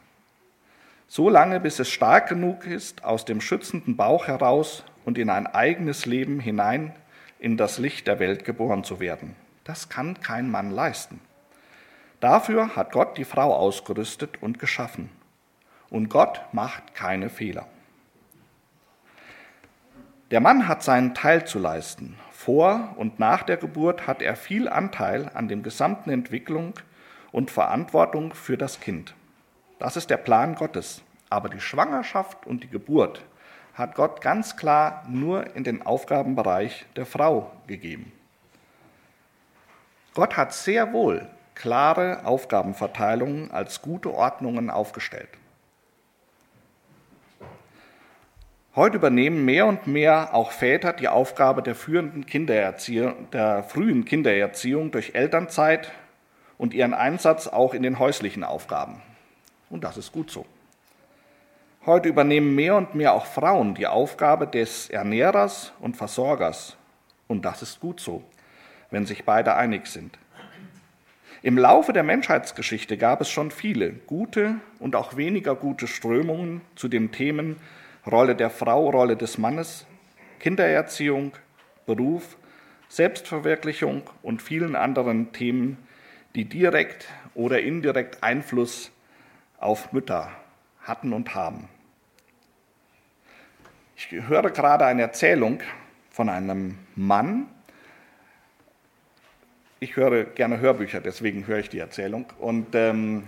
So 1.08 1.30
lange, 1.30 1.60
bis 1.60 1.78
es 1.78 1.92
stark 1.92 2.28
genug 2.28 2.66
ist, 2.66 3.04
aus 3.04 3.24
dem 3.24 3.40
schützenden 3.40 3.96
Bauch 3.96 4.26
heraus 4.26 4.84
und 5.06 5.20
in 5.20 5.30
ein 5.30 5.46
eigenes 5.46 6.08
Leben 6.08 6.40
hinein 6.40 6.96
in 7.38 7.56
das 7.56 7.78
Licht 7.78 8.08
der 8.08 8.18
Welt 8.18 8.46
geboren 8.46 8.84
zu 8.84 9.00
werden. 9.00 9.36
Das 9.64 9.90
kann 9.90 10.22
kein 10.22 10.50
Mann 10.50 10.72
leisten. 10.72 11.22
Dafür 12.20 12.76
hat 12.76 12.94
Gott 12.94 13.16
die 13.20 13.26
Frau 13.26 13.54
ausgerüstet 13.54 14.42
und 14.42 14.58
geschaffen. 14.58 15.19
Und 15.90 16.10
Gott 16.10 16.42
macht 16.52 16.94
keine 16.94 17.30
Fehler. 17.30 17.68
Der 20.32 20.42
Mann 20.42 20.68
hat 20.68 20.84
seinen 20.84 21.16
Teil 21.16 21.46
zu 21.46 21.58
leisten. 21.58 22.18
Vor 22.32 22.94
und 22.98 23.20
nach 23.20 23.44
der 23.44 23.58
Geburt 23.58 24.06
hat 24.06 24.22
er 24.22 24.36
viel 24.36 24.70
Anteil 24.70 25.30
an 25.34 25.48
der 25.48 25.58
gesamten 25.58 26.12
Entwicklung 26.12 26.74
und 27.32 27.52
Verantwortung 27.52 28.34
für 28.34 28.58
das 28.58 28.80
Kind. 28.80 29.16
Das 29.80 29.98
ist 29.98 30.10
der 30.10 30.18
Plan 30.18 30.56
Gottes. 30.56 31.02
Aber 31.30 31.50
die 31.50 31.60
Schwangerschaft 31.60 32.46
und 32.46 32.64
die 32.64 32.70
Geburt 32.70 33.24
hat 33.74 33.96
Gott 33.96 34.22
ganz 34.22 34.58
klar 34.58 35.04
nur 35.08 35.56
in 35.56 35.64
den 35.64 35.86
Aufgabenbereich 35.86 36.86
der 36.96 37.06
Frau 37.06 37.52
gegeben. 37.68 38.12
Gott 40.14 40.38
hat 40.38 40.54
sehr 40.54 40.92
wohl 40.92 41.28
klare 41.56 42.26
Aufgabenverteilungen 42.26 43.52
als 43.52 43.82
gute 43.82 44.14
Ordnungen 44.14 44.70
aufgestellt. 44.70 45.30
Heute 48.80 48.96
übernehmen 48.96 49.44
mehr 49.44 49.66
und 49.66 49.88
mehr 49.88 50.34
auch 50.34 50.54
Väter 50.54 50.94
die 50.94 51.10
Aufgabe 51.10 51.62
der, 51.62 51.76
führenden 51.76 52.26
Kindererziehung, 52.26 53.30
der 53.32 53.62
frühen 53.62 54.06
Kindererziehung 54.06 54.92
durch 54.92 55.16
Elternzeit 55.16 55.92
und 56.58 56.74
ihren 56.74 56.94
Einsatz 56.94 57.48
auch 57.48 57.74
in 57.74 57.84
den 57.84 58.00
häuslichen 58.00 58.46
Aufgaben. 58.46 59.02
Und 59.70 59.84
das 59.84 59.98
ist 59.98 60.14
gut 60.14 60.32
so. 60.32 60.46
Heute 61.86 62.08
übernehmen 62.08 62.56
mehr 62.56 62.78
und 62.78 62.96
mehr 62.96 63.16
auch 63.16 63.26
Frauen 63.26 63.76
die 63.76 63.86
Aufgabe 63.86 64.48
des 64.48 64.90
Ernährers 64.90 65.74
und 65.82 65.98
Versorgers. 65.98 66.78
Und 67.28 67.44
das 67.44 67.62
ist 67.62 67.82
gut 67.82 68.00
so, 68.00 68.24
wenn 68.92 69.06
sich 69.06 69.26
beide 69.26 69.58
einig 69.58 69.88
sind. 69.88 70.18
Im 71.42 71.58
Laufe 71.58 71.92
der 71.92 72.04
Menschheitsgeschichte 72.04 72.96
gab 72.96 73.20
es 73.20 73.30
schon 73.30 73.52
viele 73.52 73.92
gute 73.92 74.56
und 74.80 74.96
auch 74.96 75.18
weniger 75.18 75.56
gute 75.56 75.86
Strömungen 75.86 76.62
zu 76.76 76.88
den 76.88 77.12
Themen 77.12 77.58
Rolle 78.10 78.36
der 78.36 78.50
Frau, 78.50 78.90
Rolle 78.90 79.16
des 79.16 79.38
Mannes, 79.38 79.86
Kindererziehung, 80.40 81.34
Beruf, 81.86 82.38
Selbstverwirklichung 82.88 84.04
und 84.24 84.42
vielen 84.42 84.76
anderen 84.76 85.32
Themen, 85.32 85.78
die 86.36 86.46
direkt 86.46 87.08
oder 87.36 87.62
indirekt 87.62 88.24
Einfluss 88.24 88.92
auf 89.60 89.92
Mütter 89.92 90.32
hatten 90.82 91.14
und 91.14 91.36
haben. 91.36 91.70
Ich 93.96 94.12
höre 94.12 94.50
gerade 94.50 94.86
eine 94.86 95.02
Erzählung 95.02 95.60
von 96.10 96.30
einem 96.30 96.78
Mann. 96.96 97.48
Ich 99.82 99.96
höre 99.96 100.24
gerne 100.24 100.60
Hörbücher, 100.60 101.02
deswegen 101.02 101.48
höre 101.48 101.60
ich 101.60 101.70
die 101.70 101.80
Erzählung. 101.80 102.26
Und 102.40 102.76
ähm, 102.76 103.28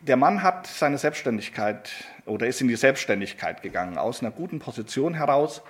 der 0.00 0.16
Mann 0.16 0.42
hat 0.42 0.66
seine 0.66 0.96
Selbstständigkeit 0.96 1.90
oder 2.24 2.46
ist 2.46 2.60
in 2.60 2.68
die 2.68 2.76
Selbstständigkeit 2.76 3.62
gegangen, 3.62 3.98
aus 3.98 4.22
einer 4.22 4.30
guten 4.30 4.58
Position 4.58 5.14
heraus. 5.14 5.62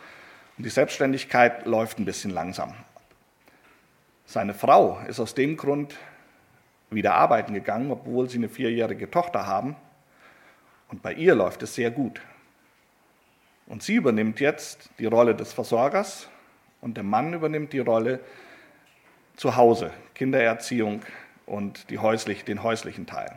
Und 0.57 0.65
die 0.65 0.71
Selbstständigkeit 0.71 1.67
läuft 1.67 1.99
ein 1.99 2.05
bisschen 2.05 2.31
langsam. 2.31 2.75
Seine 4.27 4.55
Frau 4.55 5.01
ist 5.09 5.19
aus 5.19 5.35
dem 5.35 5.57
Grund 5.57 5.97
wieder 6.91 7.15
arbeiten 7.15 7.55
gegangen, 7.55 7.91
obwohl 7.91 8.29
sie 8.29 8.39
eine 8.39 8.49
vierjährige 8.49 9.11
Tochter 9.11 9.47
haben. 9.47 9.75
Und 10.89 11.03
bei 11.03 11.13
ihr 11.13 11.35
läuft 11.35 11.63
es 11.63 11.75
sehr 11.75 11.91
gut. 11.91 12.21
Und 13.67 13.83
sie 13.83 13.95
übernimmt 13.95 14.41
jetzt 14.41 14.91
die 14.99 15.07
Rolle 15.07 15.35
des 15.35 15.53
Versorgers 15.53 16.29
und 16.81 16.97
der 16.97 17.05
Mann 17.05 17.33
übernimmt 17.33 17.73
die 17.73 17.79
Rolle 17.79 18.21
zu 19.37 19.57
Hause, 19.57 19.93
Kindererziehung 20.15 21.03
und 21.47 21.87
häuslich, 22.01 22.45
den 22.45 22.63
häuslichen 22.63 23.07
Teil. 23.07 23.31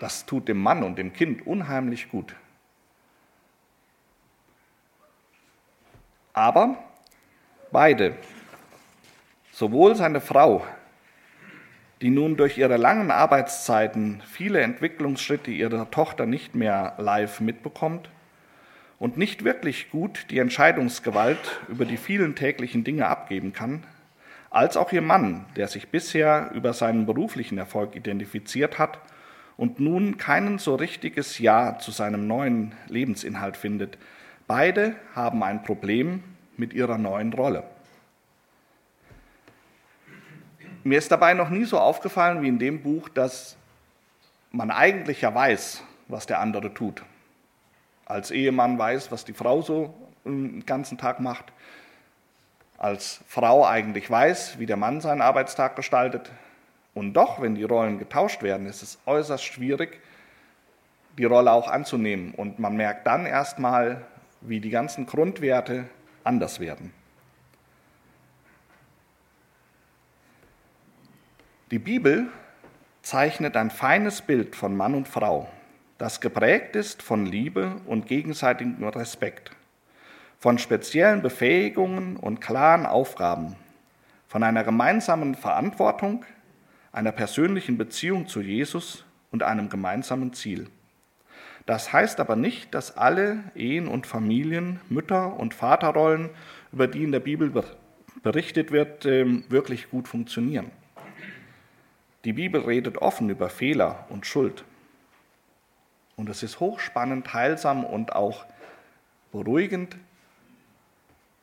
Das 0.00 0.26
tut 0.26 0.48
dem 0.48 0.62
Mann 0.62 0.82
und 0.82 0.96
dem 0.96 1.12
Kind 1.12 1.46
unheimlich 1.46 2.10
gut. 2.10 2.34
Aber 6.32 6.76
beide, 7.72 8.14
sowohl 9.52 9.94
seine 9.94 10.20
Frau, 10.20 10.66
die 12.02 12.10
nun 12.10 12.36
durch 12.36 12.58
ihre 12.58 12.76
langen 12.76 13.10
Arbeitszeiten 13.10 14.22
viele 14.26 14.60
Entwicklungsschritte 14.60 15.50
ihrer 15.50 15.90
Tochter 15.90 16.26
nicht 16.26 16.54
mehr 16.54 16.94
live 16.98 17.40
mitbekommt 17.40 18.10
und 18.98 19.16
nicht 19.16 19.44
wirklich 19.44 19.90
gut 19.90 20.26
die 20.28 20.38
Entscheidungsgewalt 20.38 21.60
über 21.68 21.86
die 21.86 21.96
vielen 21.96 22.34
täglichen 22.34 22.84
Dinge 22.84 23.06
abgeben 23.06 23.54
kann, 23.54 23.84
als 24.50 24.76
auch 24.76 24.92
ihr 24.92 25.02
Mann, 25.02 25.46
der 25.56 25.68
sich 25.68 25.88
bisher 25.88 26.50
über 26.52 26.74
seinen 26.74 27.06
beruflichen 27.06 27.56
Erfolg 27.56 27.96
identifiziert 27.96 28.78
hat 28.78 28.98
und 29.56 29.80
nun 29.80 30.18
keinen 30.18 30.58
so 30.58 30.74
richtiges 30.74 31.38
Ja 31.38 31.78
zu 31.78 31.90
seinem 31.90 32.26
neuen 32.26 32.74
Lebensinhalt 32.88 33.56
findet. 33.56 33.98
Beide 34.46 34.96
haben 35.14 35.42
ein 35.42 35.62
Problem 35.62 36.22
mit 36.56 36.72
ihrer 36.72 36.98
neuen 36.98 37.32
Rolle. 37.32 37.64
Mir 40.84 40.98
ist 40.98 41.10
dabei 41.10 41.34
noch 41.34 41.50
nie 41.50 41.64
so 41.64 41.80
aufgefallen 41.80 42.42
wie 42.42 42.48
in 42.48 42.58
dem 42.58 42.82
Buch, 42.82 43.08
dass 43.08 43.56
man 44.52 44.70
eigentlich 44.70 45.20
ja 45.22 45.34
weiß, 45.34 45.82
was 46.06 46.26
der 46.26 46.40
andere 46.40 46.72
tut. 46.72 47.02
Als 48.04 48.30
Ehemann 48.30 48.78
weiß, 48.78 49.10
was 49.10 49.24
die 49.24 49.32
Frau 49.32 49.62
so 49.62 49.94
den 50.24 50.64
ganzen 50.64 50.96
Tag 50.96 51.18
macht. 51.18 51.52
Als 52.78 53.20
Frau 53.26 53.66
eigentlich 53.66 54.08
weiß, 54.08 54.58
wie 54.58 54.66
der 54.66 54.76
Mann 54.76 55.00
seinen 55.00 55.22
Arbeitstag 55.22 55.74
gestaltet. 55.74 56.30
Und 56.96 57.12
doch, 57.12 57.42
wenn 57.42 57.54
die 57.54 57.62
Rollen 57.62 57.98
getauscht 57.98 58.42
werden, 58.42 58.66
ist 58.66 58.82
es 58.82 58.98
äußerst 59.04 59.44
schwierig, 59.44 60.00
die 61.18 61.26
Rolle 61.26 61.52
auch 61.52 61.68
anzunehmen. 61.68 62.32
Und 62.32 62.58
man 62.58 62.74
merkt 62.74 63.06
dann 63.06 63.26
erstmal, 63.26 64.06
wie 64.40 64.60
die 64.60 64.70
ganzen 64.70 65.04
Grundwerte 65.04 65.84
anders 66.24 66.58
werden. 66.58 66.94
Die 71.70 71.78
Bibel 71.78 72.28
zeichnet 73.02 73.58
ein 73.58 73.70
feines 73.70 74.22
Bild 74.22 74.56
von 74.56 74.74
Mann 74.74 74.94
und 74.94 75.06
Frau, 75.06 75.50
das 75.98 76.22
geprägt 76.22 76.76
ist 76.76 77.02
von 77.02 77.26
Liebe 77.26 77.76
und 77.84 78.06
gegenseitigem 78.06 78.82
Respekt, 78.82 79.50
von 80.38 80.56
speziellen 80.56 81.20
Befähigungen 81.20 82.16
und 82.16 82.40
klaren 82.40 82.86
Aufgaben, 82.86 83.54
von 84.28 84.42
einer 84.42 84.64
gemeinsamen 84.64 85.34
Verantwortung, 85.34 86.24
einer 86.96 87.12
persönlichen 87.12 87.76
Beziehung 87.76 88.26
zu 88.26 88.40
Jesus 88.40 89.04
und 89.30 89.42
einem 89.42 89.68
gemeinsamen 89.68 90.32
Ziel. 90.32 90.70
Das 91.66 91.92
heißt 91.92 92.20
aber 92.20 92.36
nicht, 92.36 92.72
dass 92.74 92.96
alle 92.96 93.44
Ehen 93.54 93.86
und 93.86 94.06
Familien, 94.06 94.80
Mütter- 94.88 95.38
und 95.38 95.52
Vaterrollen, 95.52 96.30
über 96.72 96.88
die 96.88 97.04
in 97.04 97.12
der 97.12 97.20
Bibel 97.20 97.52
berichtet 98.22 98.70
wird, 98.70 99.04
ähm, 99.04 99.44
wirklich 99.50 99.90
gut 99.90 100.08
funktionieren. 100.08 100.70
Die 102.24 102.32
Bibel 102.32 102.62
redet 102.62 102.96
offen 102.96 103.28
über 103.28 103.50
Fehler 103.50 104.06
und 104.08 104.24
Schuld. 104.24 104.64
Und 106.16 106.30
es 106.30 106.42
ist 106.42 106.60
hochspannend, 106.60 107.34
heilsam 107.34 107.84
und 107.84 108.14
auch 108.14 108.46
beruhigend, 109.32 109.98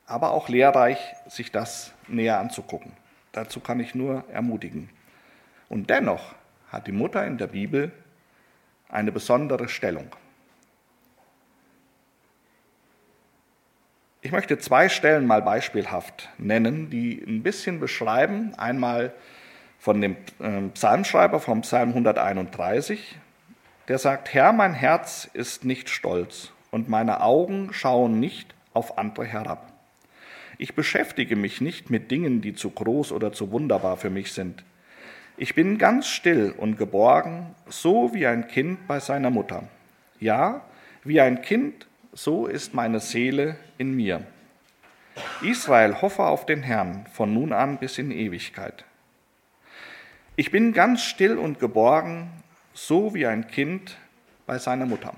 aber 0.07 0.31
auch 0.31 0.49
lehrreich, 0.49 0.97
sich 1.27 1.51
das 1.51 1.93
näher 2.07 2.39
anzugucken. 2.39 2.93
Dazu 3.33 3.59
kann 3.59 3.79
ich 3.79 3.93
nur 3.93 4.23
ermutigen. 4.31 4.89
Und 5.69 5.89
dennoch 5.89 6.35
hat 6.69 6.87
die 6.87 6.91
Mutter 6.91 7.25
in 7.25 7.37
der 7.37 7.47
Bibel 7.47 7.91
eine 8.89 9.11
besondere 9.11 9.69
Stellung. 9.69 10.07
Ich 14.21 14.31
möchte 14.31 14.57
zwei 14.57 14.87
Stellen 14.87 15.27
mal 15.27 15.41
beispielhaft 15.41 16.29
nennen, 16.37 16.89
die 16.89 17.21
ein 17.27 17.43
bisschen 17.43 17.81
beschreiben. 17.81 18.53
Einmal 18.55 19.13
von 19.79 19.99
dem 19.99 20.15
ähm, 20.39 20.71
Psalmschreiber 20.71 21.41
vom 21.41 21.61
Psalm 21.61 21.89
131, 21.89 23.17
der 23.89 23.97
sagt, 23.97 24.33
Herr, 24.33 24.53
mein 24.53 24.73
Herz 24.73 25.29
ist 25.33 25.65
nicht 25.65 25.89
stolz 25.89 26.53
und 26.71 26.87
meine 26.87 27.19
Augen 27.19 27.73
schauen 27.73 28.21
nicht 28.21 28.55
auf 28.73 28.97
andere 28.97 29.25
herab. 29.25 29.73
Ich 30.57 30.73
beschäftige 30.73 31.35
mich 31.35 31.59
nicht 31.59 31.89
mit 31.89 32.09
Dingen, 32.09 32.39
die 32.39 32.55
zu 32.55 32.69
groß 32.69 33.11
oder 33.11 33.33
zu 33.33 33.51
wunderbar 33.51 33.97
für 33.97 34.09
mich 34.09 34.31
sind. 34.31 34.63
Ich 35.35 35.55
bin 35.55 35.79
ganz 35.79 36.07
still 36.07 36.53
und 36.55 36.77
geborgen, 36.77 37.55
so 37.67 38.13
wie 38.13 38.27
ein 38.27 38.47
Kind 38.47 38.87
bei 38.87 38.99
seiner 38.99 39.31
Mutter. 39.31 39.67
Ja, 40.19 40.61
wie 41.03 41.19
ein 41.19 41.41
Kind, 41.41 41.87
so 42.11 42.45
ist 42.45 42.73
meine 42.73 42.99
Seele 42.99 43.57
in 43.77 43.95
mir. 43.95 44.25
Israel 45.41 46.01
hoffe 46.01 46.23
auf 46.23 46.45
den 46.45 46.61
Herrn 46.61 47.07
von 47.11 47.33
nun 47.33 47.51
an 47.51 47.77
bis 47.77 47.97
in 47.97 48.11
Ewigkeit. 48.11 48.85
Ich 50.35 50.51
bin 50.51 50.73
ganz 50.73 51.03
still 51.03 51.37
und 51.37 51.59
geborgen, 51.59 52.31
so 52.73 53.13
wie 53.13 53.25
ein 53.25 53.47
Kind 53.47 53.97
bei 54.45 54.57
seiner 54.59 54.85
Mutter. 54.85 55.13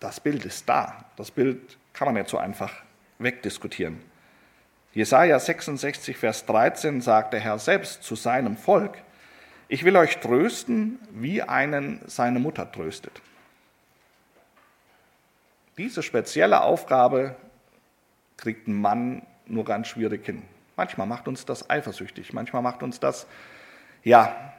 Das 0.00 0.20
Bild 0.20 0.44
ist 0.44 0.68
da. 0.68 1.06
Das 1.16 1.30
Bild 1.30 1.78
kann 1.92 2.06
man 2.06 2.14
nicht 2.14 2.28
so 2.28 2.36
einfach 2.36 2.72
wegdiskutieren. 3.18 4.13
Jesaja 4.94 5.40
66, 5.40 6.16
Vers 6.16 6.46
13 6.46 7.00
sagt 7.00 7.32
der 7.32 7.40
Herr 7.40 7.58
selbst 7.58 8.04
zu 8.04 8.14
seinem 8.14 8.56
Volk: 8.56 8.96
Ich 9.66 9.84
will 9.84 9.96
euch 9.96 10.18
trösten, 10.18 11.00
wie 11.10 11.42
einen 11.42 12.00
seine 12.06 12.38
Mutter 12.38 12.70
tröstet. 12.70 13.20
Diese 15.76 16.04
spezielle 16.04 16.62
Aufgabe 16.62 17.34
kriegt 18.36 18.68
ein 18.68 18.80
Mann 18.80 19.26
nur 19.46 19.64
ganz 19.64 19.88
schwierig 19.88 20.24
hin. 20.24 20.42
Manchmal 20.76 21.08
macht 21.08 21.26
uns 21.26 21.44
das 21.44 21.68
eifersüchtig, 21.68 22.32
manchmal 22.32 22.62
macht 22.62 22.84
uns 22.84 23.00
das, 23.00 23.26
ja, 24.04 24.52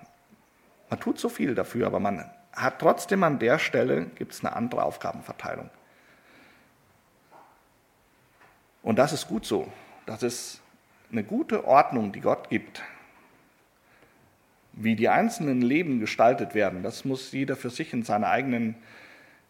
man 0.89 0.99
tut 0.99 1.17
so 1.17 1.29
viel 1.29 1.55
dafür, 1.55 1.87
aber 1.87 2.01
man 2.01 2.29
hat 2.53 2.79
trotzdem 2.79 3.23
an 3.23 3.39
der 3.39 3.57
Stelle, 3.57 4.07
gibt 4.15 4.33
es 4.33 4.43
eine 4.43 4.53
andere 4.55 4.83
Aufgabenverteilung. 4.83 5.69
Und 8.83 8.97
das 8.97 9.13
ist 9.13 9.27
gut 9.27 9.45
so. 9.45 9.71
Das 10.05 10.21
ist 10.21 10.61
eine 11.11 11.23
gute 11.23 11.65
Ordnung, 11.65 12.11
die 12.11 12.21
Gott 12.21 12.49
gibt. 12.49 12.83
Wie 14.73 14.95
die 14.95 15.09
einzelnen 15.09 15.61
Leben 15.61 15.99
gestaltet 15.99 16.53
werden, 16.53 16.83
das 16.83 17.05
muss 17.05 17.31
jeder 17.31 17.55
für 17.55 17.69
sich 17.69 17.93
in 17.93 18.03
seiner 18.03 18.27
eigenen 18.27 18.75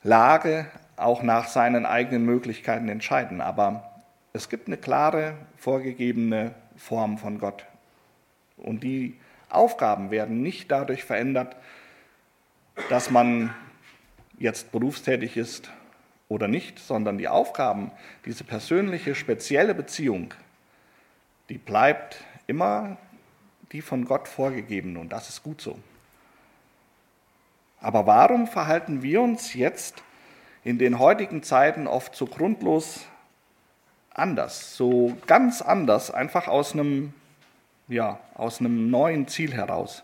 Lage, 0.04 0.68
auch 0.98 1.24
nach 1.24 1.48
seinen 1.48 1.86
eigenen 1.86 2.26
Möglichkeiten 2.26 2.90
entscheiden. 2.90 3.42
Aber 3.42 3.92
es 4.34 4.50
gibt 4.50 4.68
eine 4.68 4.78
klare, 4.78 5.36
vorgegebene 5.58 6.54
Form 6.78 7.18
von 7.18 7.40
Gott. 7.40 7.66
Und 8.58 8.84
die 8.84 9.18
Aufgaben 9.50 10.12
werden 10.12 10.42
nicht 10.42 10.72
dadurch 10.72 11.04
verändert, 11.04 11.56
dass 12.90 13.10
man 13.10 13.54
jetzt 14.38 14.72
berufstätig 14.72 15.38
ist 15.38 15.72
oder 16.30 16.48
nicht, 16.48 16.80
sondern 16.80 17.18
die 17.18 17.28
Aufgaben, 17.28 17.92
diese 18.26 18.44
persönliche, 18.44 19.16
spezielle 19.16 19.74
Beziehung, 19.74 20.34
die 21.50 21.58
bleibt 21.58 22.24
immer 22.48 22.98
die 23.72 23.82
von 23.82 24.06
Gott 24.06 24.28
vorgegebene 24.28 25.00
und 25.00 25.10
das 25.10 25.30
ist 25.30 25.44
gut 25.44 25.62
so. 25.62 25.78
Aber 27.80 28.08
warum 28.08 28.48
verhalten 28.48 29.04
wir 29.04 29.22
uns 29.22 29.54
jetzt 29.54 30.02
in 30.64 30.80
den 30.80 30.98
heutigen 30.98 31.44
Zeiten 31.44 31.88
oft 31.88 32.16
so 32.16 32.26
grundlos 32.26 33.06
anders, 34.12 34.76
so 34.76 35.16
ganz 35.28 35.62
anders, 35.62 36.10
einfach 36.10 36.48
aus 36.48 36.74
einem, 36.74 37.14
ja, 37.88 38.20
aus 38.34 38.60
einem 38.60 38.90
neuen 38.90 39.28
Ziel 39.28 39.54
heraus? 39.54 40.04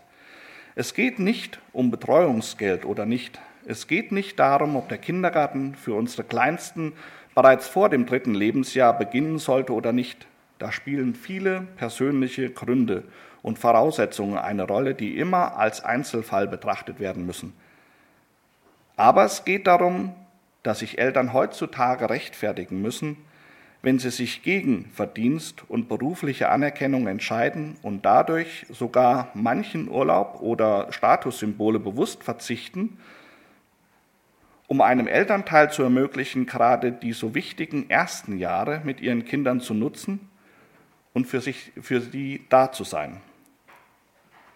Es 0.74 0.94
geht 0.94 1.18
nicht 1.18 1.60
um 1.72 1.90
Betreuungsgeld 1.90 2.84
oder 2.84 3.04
nicht. 3.04 3.40
Es 3.66 3.86
geht 3.86 4.12
nicht 4.12 4.38
darum, 4.38 4.76
ob 4.76 4.88
der 4.88 4.98
Kindergarten 4.98 5.74
für 5.74 5.94
unsere 5.94 6.24
Kleinsten 6.24 6.92
bereits 7.34 7.68
vor 7.68 7.88
dem 7.88 8.06
dritten 8.06 8.34
Lebensjahr 8.34 8.96
beginnen 8.96 9.38
sollte 9.38 9.72
oder 9.72 9.92
nicht. 9.92 10.26
Da 10.62 10.70
spielen 10.70 11.16
viele 11.16 11.62
persönliche 11.76 12.48
Gründe 12.48 13.02
und 13.42 13.58
Voraussetzungen 13.58 14.38
eine 14.38 14.62
Rolle, 14.62 14.94
die 14.94 15.18
immer 15.18 15.56
als 15.56 15.82
Einzelfall 15.82 16.46
betrachtet 16.46 17.00
werden 17.00 17.26
müssen. 17.26 17.52
Aber 18.94 19.24
es 19.24 19.44
geht 19.44 19.66
darum, 19.66 20.14
dass 20.62 20.78
sich 20.78 20.98
Eltern 20.98 21.32
heutzutage 21.32 22.08
rechtfertigen 22.08 22.80
müssen, 22.80 23.16
wenn 23.82 23.98
sie 23.98 24.10
sich 24.10 24.44
gegen 24.44 24.84
Verdienst 24.94 25.68
und 25.68 25.88
berufliche 25.88 26.48
Anerkennung 26.48 27.08
entscheiden 27.08 27.74
und 27.82 28.06
dadurch 28.06 28.64
sogar 28.70 29.32
manchen 29.34 29.88
Urlaub 29.88 30.42
oder 30.42 30.92
Statussymbole 30.92 31.80
bewusst 31.80 32.22
verzichten, 32.22 32.98
um 34.68 34.80
einem 34.80 35.08
Elternteil 35.08 35.72
zu 35.72 35.82
ermöglichen, 35.82 36.46
gerade 36.46 36.92
die 36.92 37.14
so 37.14 37.34
wichtigen 37.34 37.90
ersten 37.90 38.38
Jahre 38.38 38.80
mit 38.84 39.00
ihren 39.00 39.24
Kindern 39.24 39.58
zu 39.58 39.74
nutzen 39.74 40.28
und 41.14 41.26
für, 41.26 41.40
sich, 41.40 41.72
für 41.80 42.00
sie 42.00 42.44
da 42.48 42.72
zu 42.72 42.84
sein. 42.84 43.20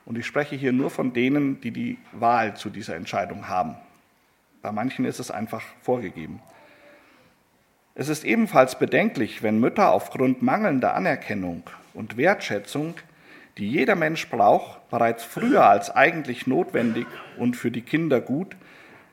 Und 0.04 0.16
ich 0.16 0.26
spreche 0.26 0.56
hier 0.56 0.72
nur 0.72 0.90
von 0.90 1.12
denen, 1.12 1.60
die 1.60 1.72
die 1.72 1.98
Wahl 2.12 2.56
zu 2.56 2.70
dieser 2.70 2.96
Entscheidung 2.96 3.48
haben. 3.48 3.76
Bei 4.62 4.72
manchen 4.72 5.04
ist 5.04 5.18
es 5.18 5.30
einfach 5.30 5.62
vorgegeben. 5.82 6.40
Es 7.94 8.08
ist 8.08 8.24
ebenfalls 8.24 8.78
bedenklich, 8.78 9.42
wenn 9.42 9.58
Mütter 9.58 9.90
aufgrund 9.90 10.42
mangelnder 10.42 10.94
Anerkennung 10.94 11.62
und 11.94 12.16
Wertschätzung, 12.16 12.94
die 13.58 13.68
jeder 13.68 13.94
Mensch 13.94 14.28
braucht, 14.28 14.90
bereits 14.90 15.24
früher 15.24 15.64
als 15.64 15.90
eigentlich 15.90 16.46
notwendig 16.46 17.06
und 17.38 17.56
für 17.56 17.70
die 17.70 17.80
Kinder 17.80 18.20
gut, 18.20 18.54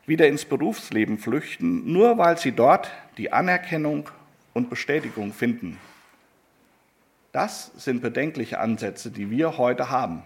wieder 0.05 0.27
ins 0.27 0.43
Berufsleben 0.45 1.17
flüchten, 1.17 1.91
nur 1.91 2.17
weil 2.17 2.37
sie 2.37 2.51
dort 2.51 2.91
die 3.17 3.31
Anerkennung 3.31 4.09
und 4.53 4.69
Bestätigung 4.69 5.31
finden. 5.31 5.77
Das 7.33 7.71
sind 7.75 8.01
bedenkliche 8.01 8.59
Ansätze, 8.59 9.11
die 9.11 9.29
wir 9.29 9.57
heute 9.57 9.89
haben. 9.89 10.23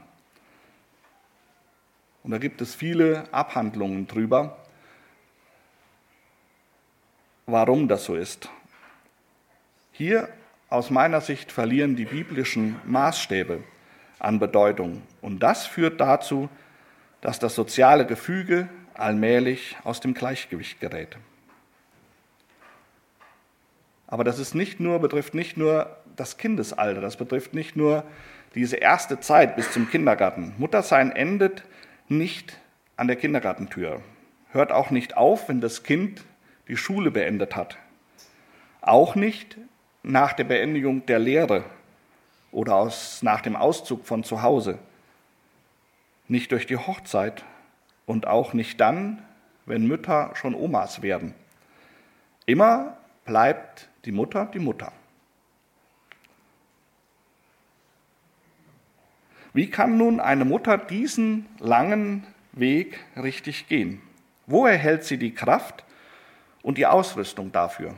Und 2.22 2.30
da 2.30 2.38
gibt 2.38 2.62
es 2.62 2.76
viele 2.76 3.24
Abhandlungen 3.34 4.08
drüber 4.08 4.58
warum 7.48 7.88
das 7.88 8.04
so 8.04 8.16
ist. 8.16 8.50
Hier 9.92 10.30
aus 10.70 10.90
meiner 10.92 11.22
Sicht 11.22 11.52
verlieren 11.52 11.96
die 11.96 12.06
biblischen 12.06 12.80
Maßstäbe 12.86 13.64
an 14.20 14.38
Bedeutung. 14.38 15.02
Und 15.22 15.40
das 15.40 15.66
führt 15.66 16.00
dazu, 16.00 16.50
dass 17.22 17.40
das 17.40 17.56
soziale 17.56 18.06
Gefüge 18.06 18.70
allmählich 18.94 19.78
aus 19.84 20.02
dem 20.02 20.14
Gleichgewicht 20.14 20.80
gerät. 20.80 21.18
Aber 24.08 24.24
das 24.24 24.40
ist 24.40 24.54
nicht 24.54 24.80
nur, 24.80 25.00
betrifft 25.00 25.34
nicht 25.34 25.58
nur 25.58 25.97
das 26.18 26.38
Kindesalter, 26.38 27.00
das 27.00 27.16
betrifft 27.16 27.54
nicht 27.54 27.76
nur 27.76 28.04
diese 28.56 28.78
erste 28.78 29.20
Zeit 29.20 29.56
bis 29.56 29.72
zum 29.72 29.90
Kindergarten. 29.90 30.54
Muttersein 30.58 31.12
endet 31.12 31.64
nicht 32.10 32.60
an 32.96 33.08
der 33.08 33.16
Kindergartentür, 33.16 34.02
hört 34.52 34.72
auch 34.72 34.90
nicht 34.90 35.16
auf, 35.16 35.48
wenn 35.48 35.62
das 35.62 35.84
Kind 35.84 36.24
die 36.68 36.78
Schule 36.78 37.12
beendet 37.12 37.56
hat. 37.56 37.78
Auch 38.82 39.16
nicht 39.16 39.58
nach 40.04 40.34
der 40.34 40.46
Beendigung 40.46 41.06
der 41.06 41.20
Lehre 41.20 41.64
oder 42.52 42.76
aus, 42.76 43.22
nach 43.22 43.42
dem 43.42 43.56
Auszug 43.56 44.06
von 44.06 44.24
zu 44.24 44.42
Hause. 44.42 44.80
Nicht 46.28 46.52
durch 46.52 46.66
die 46.66 46.78
Hochzeit 46.78 47.44
und 48.06 48.28
auch 48.28 48.54
nicht 48.54 48.82
dann, 48.82 49.22
wenn 49.66 49.88
Mütter 49.88 50.32
schon 50.34 50.56
Omas 50.56 51.02
werden. 51.02 51.34
Immer 52.46 52.98
bleibt 53.26 53.90
die 54.06 54.12
Mutter 54.12 54.46
die 54.46 54.60
Mutter. 54.60 54.92
Wie 59.54 59.70
kann 59.70 59.98
nun 59.98 60.20
eine 60.20 60.46
Mutter 60.46 60.78
diesen 60.78 61.46
langen 61.60 62.26
Weg 62.52 63.00
richtig 63.16 63.68
gehen? 63.68 64.02
Wo 64.46 64.66
erhält 64.66 65.04
sie 65.04 65.18
die 65.18 65.34
Kraft, 65.34 65.84
und 66.68 66.78
die 66.78 66.86
Ausrüstung 66.86 67.54
dafür. 67.54 67.94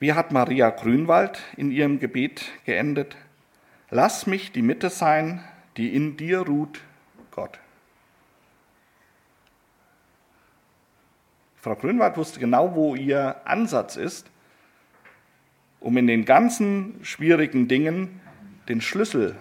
Wie 0.00 0.14
hat 0.14 0.32
Maria 0.32 0.70
Grünwald 0.70 1.40
in 1.56 1.70
ihrem 1.70 2.00
Gebet 2.00 2.44
geendet? 2.64 3.16
Lass 3.88 4.26
mich 4.26 4.50
die 4.50 4.62
Mitte 4.62 4.90
sein, 4.90 5.44
die 5.76 5.94
in 5.94 6.16
dir 6.16 6.40
ruht, 6.40 6.80
Gott. 7.30 7.60
Frau 11.54 11.76
Grünwald 11.76 12.16
wusste 12.16 12.40
genau, 12.40 12.74
wo 12.74 12.96
ihr 12.96 13.46
Ansatz 13.46 13.94
ist, 13.94 14.28
um 15.78 15.96
in 15.96 16.08
den 16.08 16.24
ganzen 16.24 16.98
schwierigen 17.04 17.68
Dingen 17.68 18.20
den 18.68 18.80
Schlüssel 18.80 19.36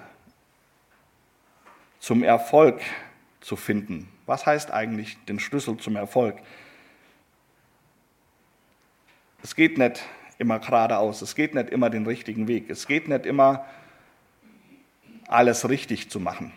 zum 1.99 2.23
Erfolg 2.23 2.81
zu 3.41 3.55
finden. 3.55 4.09
Was 4.25 4.45
heißt 4.45 4.71
eigentlich 4.71 5.17
den 5.25 5.39
Schlüssel 5.39 5.77
zum 5.77 5.95
Erfolg? 5.95 6.37
Es 9.43 9.55
geht 9.55 9.77
nicht 9.77 10.03
immer 10.37 10.59
geradeaus, 10.59 11.21
es 11.21 11.35
geht 11.35 11.53
nicht 11.53 11.69
immer 11.69 11.89
den 11.89 12.05
richtigen 12.05 12.47
Weg, 12.47 12.69
es 12.69 12.87
geht 12.87 13.07
nicht 13.07 13.25
immer 13.25 13.65
alles 15.27 15.69
richtig 15.69 16.09
zu 16.09 16.19
machen. 16.19 16.51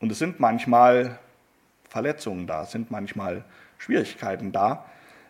Und 0.00 0.10
es 0.10 0.18
sind 0.18 0.40
manchmal 0.40 1.18
Verletzungen 1.88 2.46
da, 2.46 2.62
es 2.62 2.72
sind 2.72 2.90
manchmal 2.90 3.44
Schwierigkeiten 3.78 4.52
da, 4.52 4.84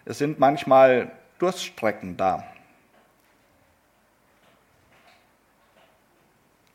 es 0.04 0.18
sind 0.18 0.38
manchmal 0.38 1.12
Durststrecken 1.38 2.16
da. 2.16 2.44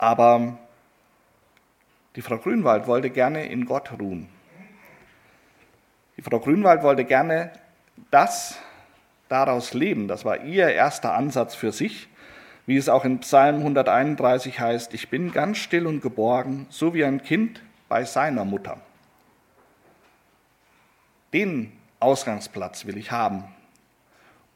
Aber 0.00 0.56
die 2.16 2.22
Frau 2.22 2.38
Grünwald 2.38 2.86
wollte 2.86 3.10
gerne 3.10 3.44
in 3.44 3.66
Gott 3.66 3.92
ruhen. 4.00 4.30
Die 6.16 6.22
Frau 6.22 6.38
Grünwald 6.38 6.82
wollte 6.82 7.04
gerne 7.04 7.52
das 8.10 8.56
daraus 9.28 9.74
leben. 9.74 10.08
Das 10.08 10.24
war 10.24 10.42
ihr 10.42 10.68
erster 10.70 11.12
Ansatz 11.12 11.54
für 11.54 11.70
sich, 11.70 12.08
wie 12.64 12.78
es 12.78 12.88
auch 12.88 13.04
in 13.04 13.20
Psalm 13.20 13.56
131 13.56 14.58
heißt, 14.58 14.94
ich 14.94 15.10
bin 15.10 15.32
ganz 15.32 15.58
still 15.58 15.86
und 15.86 16.00
geborgen, 16.00 16.66
so 16.70 16.94
wie 16.94 17.04
ein 17.04 17.22
Kind 17.22 17.62
bei 17.90 18.04
seiner 18.04 18.46
Mutter. 18.46 18.78
Den 21.34 21.72
Ausgangsplatz 22.00 22.86
will 22.86 22.96
ich 22.96 23.10
haben, 23.10 23.44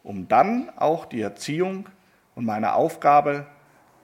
um 0.05 0.27
dann 0.27 0.71
auch 0.77 1.05
die 1.05 1.21
Erziehung 1.21 1.91
und 2.35 2.47
meine 2.47 2.73
Aufgabe 2.73 3.47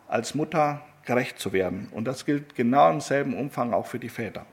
als 0.07 0.35
Mutter 0.35 0.83
gerecht 1.11 1.41
zu 1.41 1.53
werden. 1.53 1.89
Und 1.91 2.05
das 2.05 2.25
gilt 2.25 2.55
genau 2.55 2.89
im 2.89 3.01
selben 3.01 3.35
Umfang 3.35 3.73
auch 3.73 3.87
für 3.87 3.99
die 3.99 4.09
Väter. 4.09 4.47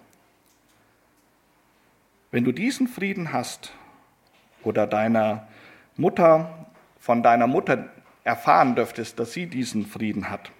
Wenn 2.32 2.46
du 2.46 2.52
diesen 2.52 2.88
Frieden 2.88 3.32
hast 3.32 3.74
oder 4.63 4.88
deiner 4.88 5.48
Mutter, 5.98 6.65
von 7.00 7.22
deiner 7.22 7.46
Mutter 7.46 7.89
erfahren 8.24 8.76
dürftest, 8.76 9.20
dass 9.20 9.34
sie 9.34 9.46
diesen 9.46 9.86
Frieden 9.86 10.32
hat, 10.32 10.52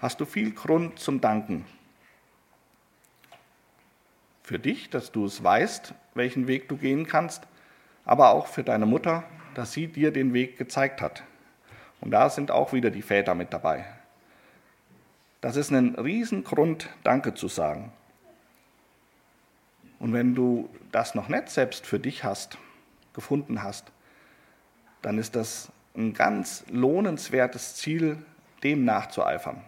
hast 0.00 0.18
du 0.20 0.24
viel 0.24 0.50
Grund 0.50 0.98
zum 0.98 1.20
Danken. 1.20 1.64
Für 4.42 4.58
dich, 4.58 4.90
dass 4.90 5.12
du 5.12 5.24
es 5.24 5.44
weißt, 5.44 5.94
welchen 6.14 6.48
Weg 6.48 6.68
du 6.68 6.76
gehen 6.76 7.06
kannst, 7.06 7.46
aber 8.04 8.30
auch 8.30 8.48
für 8.48 8.64
deine 8.64 8.86
Mutter, 8.86 9.22
dass 9.54 9.72
sie 9.72 9.86
dir 9.86 10.10
den 10.10 10.34
Weg 10.34 10.58
gezeigt 10.58 11.00
hat. 11.00 11.22
Und 12.00 12.10
da 12.10 12.28
sind 12.28 12.50
auch 12.50 12.72
wieder 12.72 12.90
die 12.90 13.02
Väter 13.02 13.36
mit 13.36 13.52
dabei. 13.52 13.84
Das 15.46 15.54
ist 15.54 15.70
ein 15.70 15.94
Riesengrund, 15.94 16.90
Danke 17.04 17.32
zu 17.34 17.46
sagen. 17.46 17.92
Und 20.00 20.12
wenn 20.12 20.34
du 20.34 20.68
das 20.90 21.14
noch 21.14 21.28
nicht 21.28 21.50
selbst 21.50 21.86
für 21.86 22.00
dich 22.00 22.24
hast, 22.24 22.58
gefunden 23.12 23.62
hast, 23.62 23.92
dann 25.02 25.18
ist 25.18 25.36
das 25.36 25.70
ein 25.96 26.14
ganz 26.14 26.64
lohnenswertes 26.68 27.76
Ziel, 27.76 28.18
dem 28.64 28.84
nachzueifern. 28.84 29.62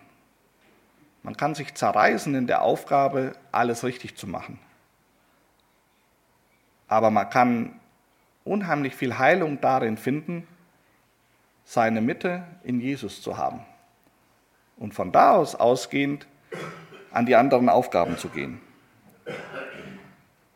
Man 1.22 1.36
kann 1.36 1.54
sich 1.54 1.72
zerreißen 1.74 2.34
in 2.34 2.48
der 2.48 2.62
Aufgabe, 2.62 3.36
alles 3.52 3.84
richtig 3.84 4.16
zu 4.16 4.26
machen. 4.26 4.58
Aber 6.88 7.12
man 7.12 7.30
kann 7.30 7.78
unheimlich 8.42 8.96
viel 8.96 9.16
Heilung 9.16 9.60
darin 9.60 9.96
finden, 9.96 10.44
seine 11.64 12.00
Mitte 12.00 12.42
in 12.64 12.80
Jesus 12.80 13.22
zu 13.22 13.36
haben 13.36 13.64
und 14.78 14.94
von 14.94 15.12
da 15.12 15.32
aus 15.32 15.54
ausgehend 15.54 16.26
an 17.10 17.26
die 17.26 17.36
anderen 17.36 17.68
Aufgaben 17.68 18.16
zu 18.16 18.28
gehen. 18.28 18.60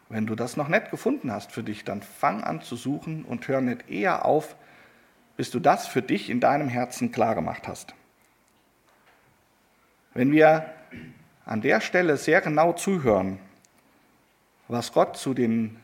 Wenn 0.09 0.27
du 0.27 0.35
das 0.35 0.57
noch 0.57 0.69
nicht 0.69 0.91
gefunden 0.91 1.33
hast 1.33 1.53
für 1.53 1.63
dich, 1.63 1.85
dann 1.85 2.03
fang 2.03 2.45
an 2.45 2.61
zu 2.61 2.77
suchen 2.77 3.25
und 3.25 3.49
hör 3.49 3.61
nicht 3.61 3.89
eher 3.89 4.25
auf, 4.27 4.57
bis 5.37 5.51
du 5.51 5.59
das 5.59 5.87
für 5.87 6.03
dich 6.03 6.29
in 6.29 6.41
deinem 6.41 6.69
Herzen 6.69 7.13
klar 7.13 7.35
gemacht 7.35 7.67
hast. 7.67 7.95
Wenn 10.15 10.31
wir 10.31 10.67
an 11.47 11.63
der 11.63 11.81
Stelle 11.81 12.19
sehr 12.19 12.43
genau 12.43 12.75
zuhören, 12.75 13.39
was 14.69 14.93
Gott 14.93 15.17
zu 15.17 15.33
den 15.33 15.79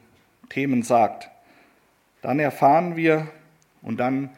Themen 0.51 0.83
sagt, 0.83 1.31
dann 2.21 2.39
erfahren 2.39 2.97
wir 2.97 3.29
und 3.81 3.99
dann 3.99 4.31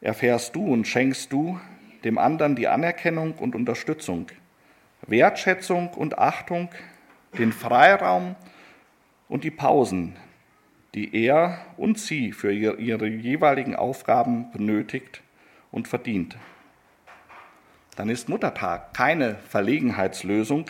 erfährst 0.00 0.54
du 0.54 0.66
und 0.66 0.86
schenkst 0.86 1.32
du 1.32 1.58
dem 2.04 2.18
anderen 2.18 2.56
die 2.56 2.68
Anerkennung 2.68 3.34
und 3.34 3.54
Unterstützung, 3.54 4.26
Wertschätzung 5.06 5.90
und 5.94 6.18
Achtung, 6.18 6.68
den 7.38 7.52
Freiraum 7.52 8.36
und 9.28 9.44
die 9.44 9.50
Pausen, 9.50 10.16
die 10.94 11.14
er 11.14 11.58
und 11.76 11.98
sie 11.98 12.32
für 12.32 12.52
ihre 12.52 13.06
jeweiligen 13.06 13.76
Aufgaben 13.76 14.50
benötigt 14.52 15.22
und 15.70 15.88
verdient. 15.88 16.36
Dann 17.96 18.08
ist 18.10 18.28
Muttertag 18.28 18.94
keine 18.94 19.36
Verlegenheitslösung, 19.48 20.66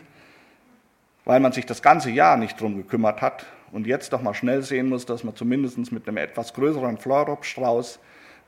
weil 1.24 1.40
man 1.40 1.52
sich 1.52 1.66
das 1.66 1.82
ganze 1.82 2.10
Jahr 2.10 2.36
nicht 2.36 2.60
drum 2.60 2.76
gekümmert 2.76 3.20
hat 3.20 3.46
und 3.72 3.86
jetzt 3.86 4.12
doch 4.12 4.22
mal 4.22 4.34
schnell 4.34 4.62
sehen 4.62 4.88
muss, 4.88 5.06
dass 5.06 5.24
man 5.24 5.34
zumindest 5.34 5.90
mit 5.92 6.06
einem 6.06 6.18
etwas 6.18 6.54
größeren 6.54 6.98
Fleurop-Strauß 6.98 7.98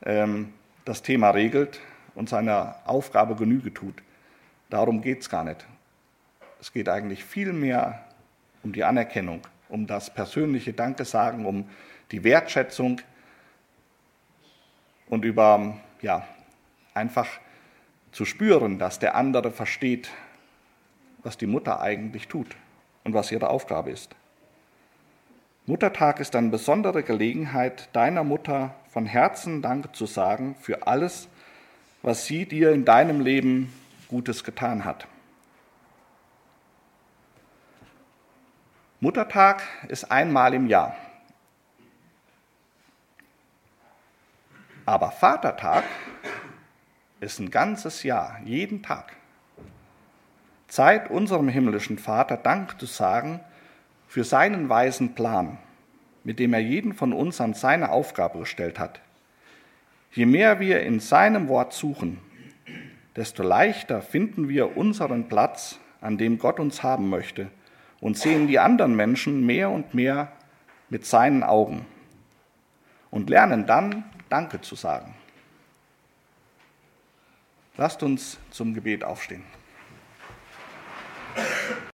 ähm, 0.05 0.53
das 0.85 1.01
Thema 1.01 1.31
regelt 1.31 1.79
und 2.19 2.27
seiner 2.27 2.75
Aufgabe 2.83 3.37
Genüge 3.37 3.73
tut. 3.73 4.03
Darum 4.69 5.01
geht 5.01 5.21
es 5.21 5.29
gar 5.29 5.45
nicht. 5.45 5.65
Es 6.59 6.73
geht 6.73 6.89
eigentlich 6.89 7.23
viel 7.23 7.53
mehr 7.53 8.03
um 8.61 8.73
die 8.73 8.83
Anerkennung, 8.83 9.39
um 9.69 9.87
das 9.87 10.13
persönliche 10.13 10.73
Dankesagen, 10.73 11.45
um 11.45 11.69
die 12.11 12.25
Wertschätzung 12.25 12.99
und 15.07 15.23
über 15.23 15.77
ja, 16.01 16.27
einfach 16.93 17.25
zu 18.11 18.25
spüren, 18.25 18.79
dass 18.79 18.99
der 18.99 19.15
andere 19.15 19.49
versteht, 19.49 20.09
was 21.23 21.37
die 21.37 21.47
Mutter 21.47 21.79
eigentlich 21.79 22.27
tut 22.27 22.57
und 23.05 23.13
was 23.13 23.31
ihre 23.31 23.49
Aufgabe 23.49 23.91
ist. 23.91 24.13
Muttertag 25.65 26.19
ist 26.19 26.35
eine 26.35 26.49
besondere 26.49 27.01
Gelegenheit, 27.01 27.87
deiner 27.93 28.25
Mutter 28.25 28.75
von 28.89 29.05
Herzen 29.05 29.61
Danke 29.61 29.93
zu 29.93 30.05
sagen 30.05 30.57
für 30.59 30.85
alles, 30.85 31.29
was 32.01 32.25
sie 32.25 32.45
dir 32.45 32.71
in 32.71 32.85
deinem 32.85 33.19
Leben 33.19 33.73
Gutes 34.07 34.43
getan 34.43 34.85
hat. 34.85 35.07
Muttertag 39.01 39.63
ist 39.87 40.11
einmal 40.11 40.53
im 40.53 40.67
Jahr. 40.67 40.95
Aber 44.85 45.11
Vatertag 45.11 45.83
ist 47.19 47.39
ein 47.39 47.51
ganzes 47.51 48.03
Jahr, 48.03 48.39
jeden 48.43 48.81
Tag. 48.81 49.13
Zeit 50.67 51.09
unserem 51.09 51.47
himmlischen 51.47 51.97
Vater 51.97 52.37
Dank 52.37 52.79
zu 52.79 52.85
sagen 52.85 53.39
für 54.07 54.23
seinen 54.23 54.69
weisen 54.69 55.15
Plan, 55.15 55.57
mit 56.23 56.39
dem 56.39 56.53
er 56.53 56.59
jeden 56.59 56.93
von 56.93 57.13
uns 57.13 57.39
an 57.39 57.53
seine 57.53 57.89
Aufgabe 57.91 58.39
gestellt 58.39 58.79
hat. 58.79 58.99
Je 60.11 60.25
mehr 60.25 60.59
wir 60.59 60.81
in 60.81 60.99
seinem 60.99 61.47
Wort 61.47 61.73
suchen, 61.73 62.19
desto 63.15 63.43
leichter 63.43 64.01
finden 64.01 64.49
wir 64.49 64.75
unseren 64.75 65.27
Platz, 65.27 65.79
an 66.01 66.17
dem 66.17 66.39
Gott 66.39 66.59
uns 66.59 66.81
haben 66.81 67.09
möchte 67.09 67.51
und 67.99 68.17
sehen 68.17 68.47
die 68.47 68.59
anderen 68.59 68.95
Menschen 68.95 69.45
mehr 69.45 69.69
und 69.69 69.93
mehr 69.93 70.31
mit 70.89 71.05
seinen 71.05 71.43
Augen 71.43 71.85
und 73.11 73.29
lernen 73.29 73.65
dann 73.65 74.05
Danke 74.29 74.61
zu 74.61 74.75
sagen. 74.75 75.15
Lasst 77.77 78.03
uns 78.03 78.37
zum 78.51 78.73
Gebet 78.73 79.03
aufstehen. 79.03 79.43